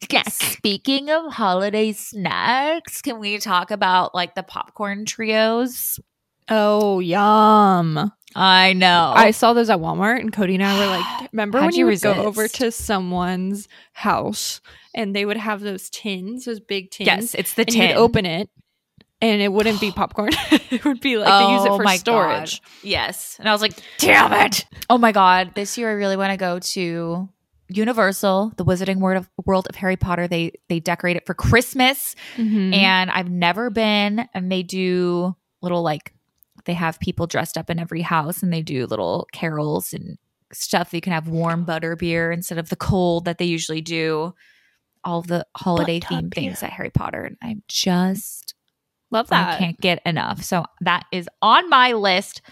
[0.08, 0.28] Snack.
[0.30, 5.98] Speaking of holiday snacks, can we talk about like the popcorn trios?
[6.48, 8.12] Oh, yum.
[8.34, 9.12] I know.
[9.16, 11.86] I saw those at Walmart, and Cody and I were like, remember How'd when you
[11.86, 14.60] you would go over to someone's house
[14.94, 17.06] and they would have those tins, those big tins?
[17.06, 17.88] yes, it's the and tin.
[17.90, 18.50] you'd open it,
[19.20, 20.30] and it wouldn't be popcorn.
[20.70, 22.60] it would be like they use it Oh for storage.
[22.60, 22.70] God.
[22.82, 23.36] Yes.
[23.38, 24.64] And I was like, damn it.
[24.90, 25.52] Oh my God.
[25.54, 27.28] This year I really want to go to
[27.68, 30.28] Universal, the Wizarding World of, World of Harry Potter.
[30.28, 32.14] They they decorate it for Christmas.
[32.36, 32.74] Mhm.
[32.74, 34.28] And I've never been.
[34.34, 36.12] And they do little like
[36.64, 40.18] they have people dressed up in every house and they do little carols and
[40.52, 40.92] stuff.
[40.94, 44.34] You can have warm butter beer instead of the cold that they usually do.
[45.04, 47.22] All the holiday themed things at Harry Potter.
[47.22, 48.55] And I'm just
[49.10, 49.54] Love that.
[49.54, 50.42] I can't get enough.
[50.42, 52.42] So that is on my list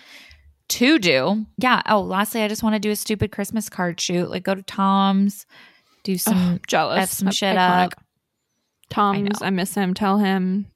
[0.70, 1.46] to do.
[1.58, 1.82] Yeah.
[1.86, 4.30] Oh, lastly, I just want to do a stupid Christmas card shoot.
[4.30, 5.46] Like go to Tom's,
[6.04, 7.02] do some Ugh, jealous.
[7.02, 7.32] F some Iconic.
[7.34, 7.94] shit up.
[8.90, 9.46] Tom's, know.
[9.46, 9.94] I, miss him.
[9.94, 10.66] Tell him.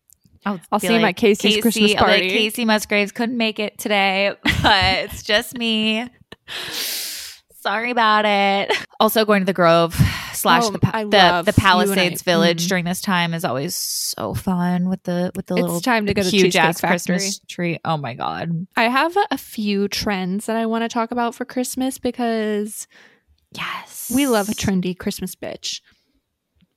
[0.45, 2.31] I'll, I'll see him at Casey's Christmas I'll like, party.
[2.31, 6.09] Kacey Musgraves couldn't make it today, but it's just me.
[6.71, 8.77] Sorry about it.
[9.01, 9.95] Also, going to the Grove
[10.39, 12.69] slash Oh, the pa- the, the Palisades Village Mhm.
[12.69, 16.15] during this time is always so fun with the with the It's little time to
[16.15, 17.79] go to huge ass Christmas tree.
[17.85, 18.67] Oh my god!
[18.77, 22.87] I have a, a few trends that I want to talk about for Christmas because
[23.53, 25.81] Yes, we love a trendy Christmas bitch.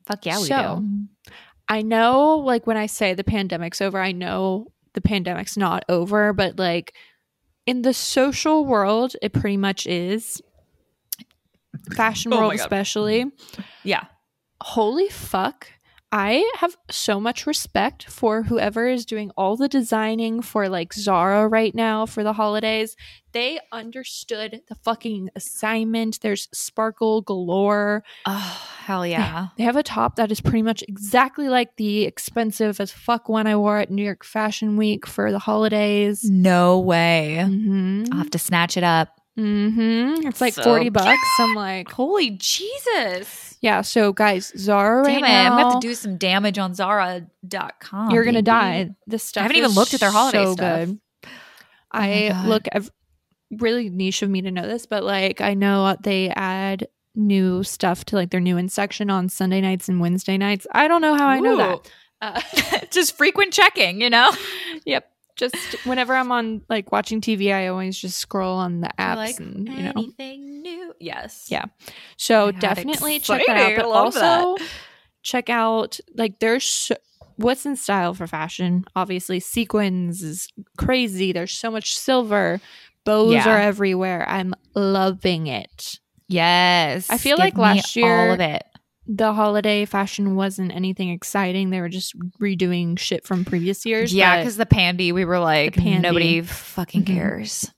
[0.06, 1.34] Fuck yeah, we So, do.
[1.68, 6.34] I know, like, when I say the pandemic's over, I know the pandemic's not over,
[6.34, 6.94] but like
[7.66, 10.42] in the social world, it pretty much is.
[11.96, 13.26] Fashion Oh world, especially.
[13.84, 14.06] Yeah,
[14.62, 15.68] Holy fuck.
[16.14, 21.48] I have so much respect for whoever is doing all the designing for like Zara
[21.48, 22.98] right now for the holidays.
[23.32, 26.20] They understood the fucking assignment.
[26.20, 28.04] There's sparkle galore.
[28.26, 29.48] oh hell yeah.
[29.58, 33.48] They have a top that is pretty much exactly like the expensive as fuck one
[33.48, 36.26] I wore at New York Fashion Week for the holidays.
[36.30, 37.38] No way.
[37.42, 38.04] Mm-hmm.
[38.12, 39.21] I'll have to snatch it up.
[39.40, 40.28] Mm-hmm.
[40.28, 41.18] It's like So 40 bucks.
[41.40, 43.58] I'm like, Holy Jesus!
[43.62, 43.82] yeah.
[43.82, 45.28] So guys, Zara right Damn it!
[45.28, 45.44] now.
[45.46, 48.12] I'm gonna have to do some damage on Zara.com.
[48.12, 48.90] you're gonna die.
[49.08, 49.42] This stuff.
[49.42, 50.86] I haven't even looked at their holiday so stuff.
[50.88, 51.00] Good.
[51.24, 51.30] Oh
[51.94, 52.68] I look.
[52.72, 52.90] I've
[53.52, 58.06] really niche of me to know this, but like I know they add new stuff
[58.06, 60.66] to like their new in section on Sunday nights and Wednesday nights.
[60.72, 61.92] I don't know how I know that.
[62.22, 62.42] Uh,
[62.92, 64.32] Just frequent checking, you know.
[64.86, 65.11] yep.
[65.36, 65.56] Just
[65.86, 69.68] whenever I'm on like watching TV, I always just scroll on the apps like and
[69.68, 69.92] you know.
[69.96, 70.94] anything new.
[71.00, 71.48] Yes.
[71.50, 71.66] Yeah.
[72.18, 73.76] So Oh God, definitely check that out.
[73.78, 74.58] But also
[75.24, 76.96] check out like there's so,
[77.38, 78.86] what's in style for fashion.
[78.96, 81.32] Obviously, sequins is crazy.
[81.32, 82.60] There's so much silver.
[83.04, 83.50] Bows Yeah.
[83.50, 84.28] are everywhere.
[84.30, 86.00] I'm loving it.
[86.28, 87.10] Yes.
[87.10, 88.64] I feel Give like last year- all of it.
[89.14, 91.70] The holiday fashion wasn't anything exciting.
[91.70, 94.14] They were just redoing shit from previous years.
[94.14, 97.08] Yeah, because the pandy, we were like, nobody fucking Mhm.
[97.08, 97.70] cares.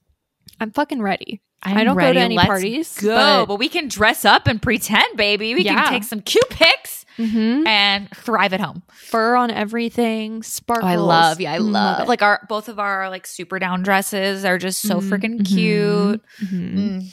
[0.59, 1.41] I'm fucking ready.
[1.63, 2.09] I'm I don't ready.
[2.15, 2.97] go to any Let's parties.
[2.99, 5.55] Go, but- but, we can dress up and pretend, baby.
[5.55, 5.83] We Yeah.
[5.85, 7.65] can take some cute pics Mhm.
[7.65, 8.83] and thrive at home.
[8.91, 10.43] Fur on everything.
[10.43, 10.85] Sparkles.
[10.87, 12.07] Oh, I love, yeah, I love, it.
[12.09, 16.21] like our both of our like super down dresses are just so Mhm, freaking cute.
[16.43, 16.75] mhm.
[16.75, 17.11] Mm,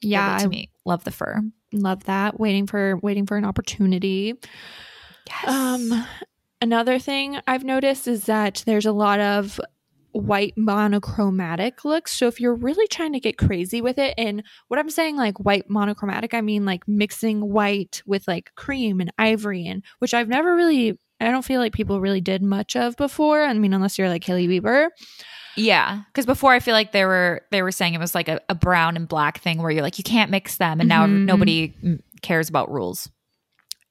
[0.00, 0.70] Yeah, I to me.
[0.84, 1.40] Love the fur.
[1.80, 4.34] Love that waiting for waiting for an opportunity.
[5.26, 5.48] Yes.
[5.48, 6.06] um
[6.60, 9.58] another thing i've noticed is that there's a lot of
[10.14, 12.12] white monochromatic looks.
[12.12, 15.40] So if you're really trying to get crazy with it and what i'm saying like
[15.40, 20.28] white monochromatic i mean like mixing white with like cream and ivory and which i've
[20.28, 23.42] never really i don't feel like people really did much of before.
[23.42, 24.88] I mean unless you're like Hailey bieber
[25.56, 28.40] Yeah, because before I feel like they were they were saying it was like a,
[28.48, 31.24] a brown and black thing where you're like you can't mix them, and now Mhm.
[31.24, 33.08] nobody mm, cares about rules.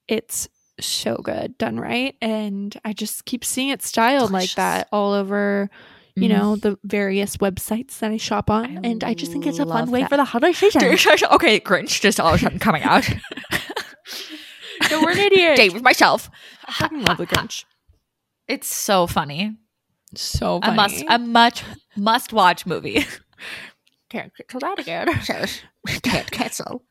[0.08, 0.48] it's
[0.80, 5.70] so good done right and i just keep seeing it styled like that all over
[6.16, 6.30] you Mhm.
[6.30, 9.64] know the various websites that i shop on I and i just think it's a
[9.66, 12.82] fun love way for the holiday season okay, Grinch just all of a sudden coming
[12.82, 13.08] out.
[14.90, 16.28] we're an idiot Date with myself.
[16.66, 17.64] i fucking love the grinch
[18.48, 19.56] It's so funny.
[20.16, 20.72] So funny.
[20.72, 21.62] A must a much
[21.96, 23.04] must watch movie.
[24.10, 25.44] can't cancel that again So,
[26.02, 26.84] can't cancel.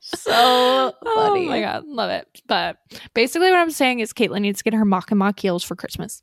[0.00, 1.46] so oh funny.
[1.46, 2.76] oh my god love it but
[3.14, 5.74] basically what i'm saying is caitlin needs to get her mock and mock heels for
[5.74, 6.22] christmas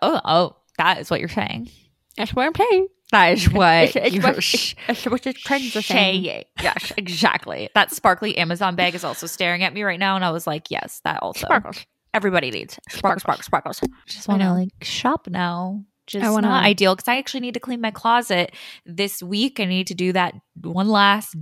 [0.00, 1.68] Oh, oh, that is what you're saying.
[2.16, 5.82] that's what i'm saying That is what It's, you're what, it's what the trends are
[5.82, 6.24] saying.
[6.24, 6.44] saying.
[6.62, 7.68] Yes, exactly.
[7.74, 10.70] That sparkly Amazon bag is also staring at me right now, and I was like,
[10.70, 11.44] yes, that also.
[11.46, 11.84] Sparkles.
[12.14, 13.80] Everybody needs Sparkles, sparkles, sparkles.
[14.06, 15.82] Just want to like shop now.
[16.06, 18.54] Just I wanna- not ideal because I actually need to clean my closet
[18.84, 19.60] this week.
[19.60, 21.36] I need to do that one last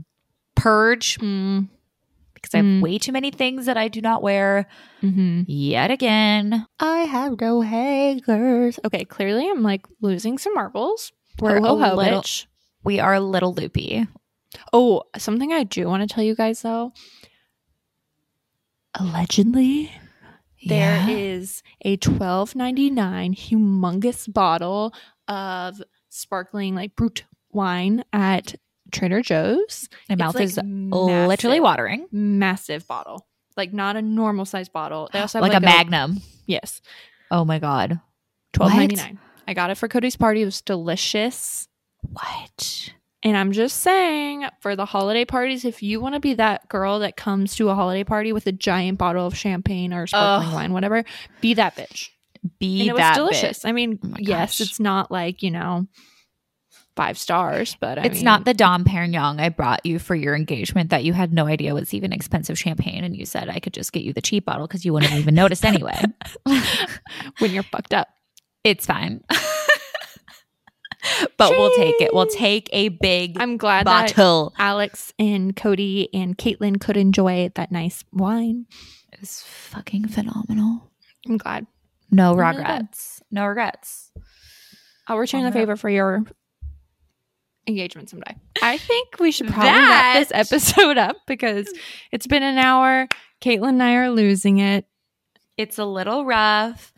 [0.54, 1.68] purge Mm,
[2.34, 2.82] because I have Mm.
[2.82, 4.66] way too many things that I do not wear
[5.00, 6.66] hmm yet again.
[6.78, 8.78] I have no hangers.
[8.84, 11.10] Okay, clearly I'm like losing some marbles.
[11.40, 12.46] We're Ho, ho, a ho, little- bitch.
[12.84, 14.06] We are a little loopy.
[14.72, 16.92] Oh, something I do want to tell you guys though.
[18.98, 19.90] Allegedly,
[20.66, 24.94] there is a twelve ninety nine humongous bottle
[25.28, 28.54] of sparkling like brut wine at
[28.92, 29.88] Trader Joe's.
[30.08, 32.06] My mouth like, is literally watering.
[32.10, 35.08] Massive bottle, like not a normal size bottle.
[35.12, 36.20] They also have Like, like, a magnum.
[36.46, 36.80] Yes,
[37.30, 38.00] Oh my god.
[38.52, 39.18] twelve ninety nine.
[39.46, 40.42] I got it for Cody's party.
[40.42, 41.68] It was delicious.
[42.02, 42.94] What?
[43.22, 47.00] And I'm just saying, for the holiday parties, if you want to be that girl
[47.00, 50.54] that comes to a holiday party with a giant bottle of champagne or sparkling Ugh.
[50.54, 51.04] wine, whatever,
[51.42, 52.08] be that bitch.
[52.58, 53.58] Be and it was delicious.
[53.58, 53.68] bitch.
[53.68, 55.86] I mean, Oh yes, it's not like, you know,
[56.96, 60.34] five stars, but I it's mean, not the Dom Perignon I brought you for your
[60.34, 63.74] engagement that you had no idea was even expensive champagne, and you said I could
[63.74, 66.00] just get you the cheap bottle because you wouldn't even noticed anyway.
[67.38, 68.08] when you're fucked up.
[68.64, 69.22] It's fine.
[71.36, 72.14] but we'll take it.
[72.14, 74.54] We'll take a big I'm glad that bottle.
[74.58, 78.66] Alex and Cody and Caitlin could enjoy that nice wine.
[79.12, 80.90] It was fucking phenomenal.
[81.26, 81.66] I'm glad.
[82.10, 83.22] No regrets.
[83.30, 84.10] No regrets.
[85.06, 86.24] I'll return the favor for your
[87.66, 88.36] engagement someday.
[88.62, 91.72] I think we should probably wrap this episode up because
[92.12, 93.08] it's been an hour.
[93.40, 94.86] Caitlin and I are losing it.
[95.56, 96.92] It's a little rough,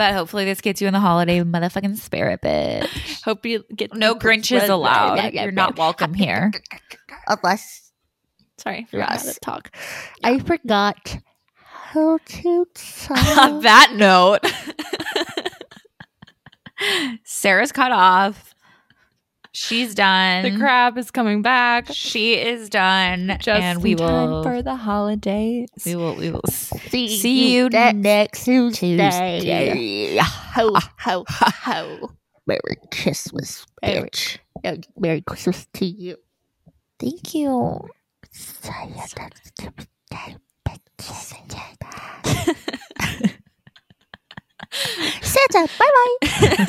[0.00, 3.22] but hopefully this gets you in the holiday motherfucking spirit, bitch.
[3.22, 5.34] Hope you get No Grinches allowed.
[5.34, 6.50] You're not welcome here.
[7.28, 7.92] Unless
[8.56, 9.76] Sorry, I forgot how to talk.
[10.24, 11.18] I forgot
[11.64, 13.18] how to talk.
[13.38, 13.62] On talk.
[13.62, 14.40] that note,
[17.24, 18.54] Sarah's cut off.
[19.52, 20.44] She's done.
[20.44, 21.88] The crab is coming back.
[21.92, 24.42] She is done, Just and we will.
[24.44, 25.68] for the holidays.
[25.84, 26.14] we will.
[26.14, 26.42] We will.
[26.48, 29.40] See, See you next Tuesday.
[29.40, 30.18] Tuesday.
[30.22, 32.10] Ho, ho, ho.
[32.46, 34.38] Merry Christmas, bitch.
[34.62, 36.16] And Merry Christmas to you.
[37.00, 37.88] Thank you.
[45.22, 45.90] Santa, bye
[46.20, 46.66] bye.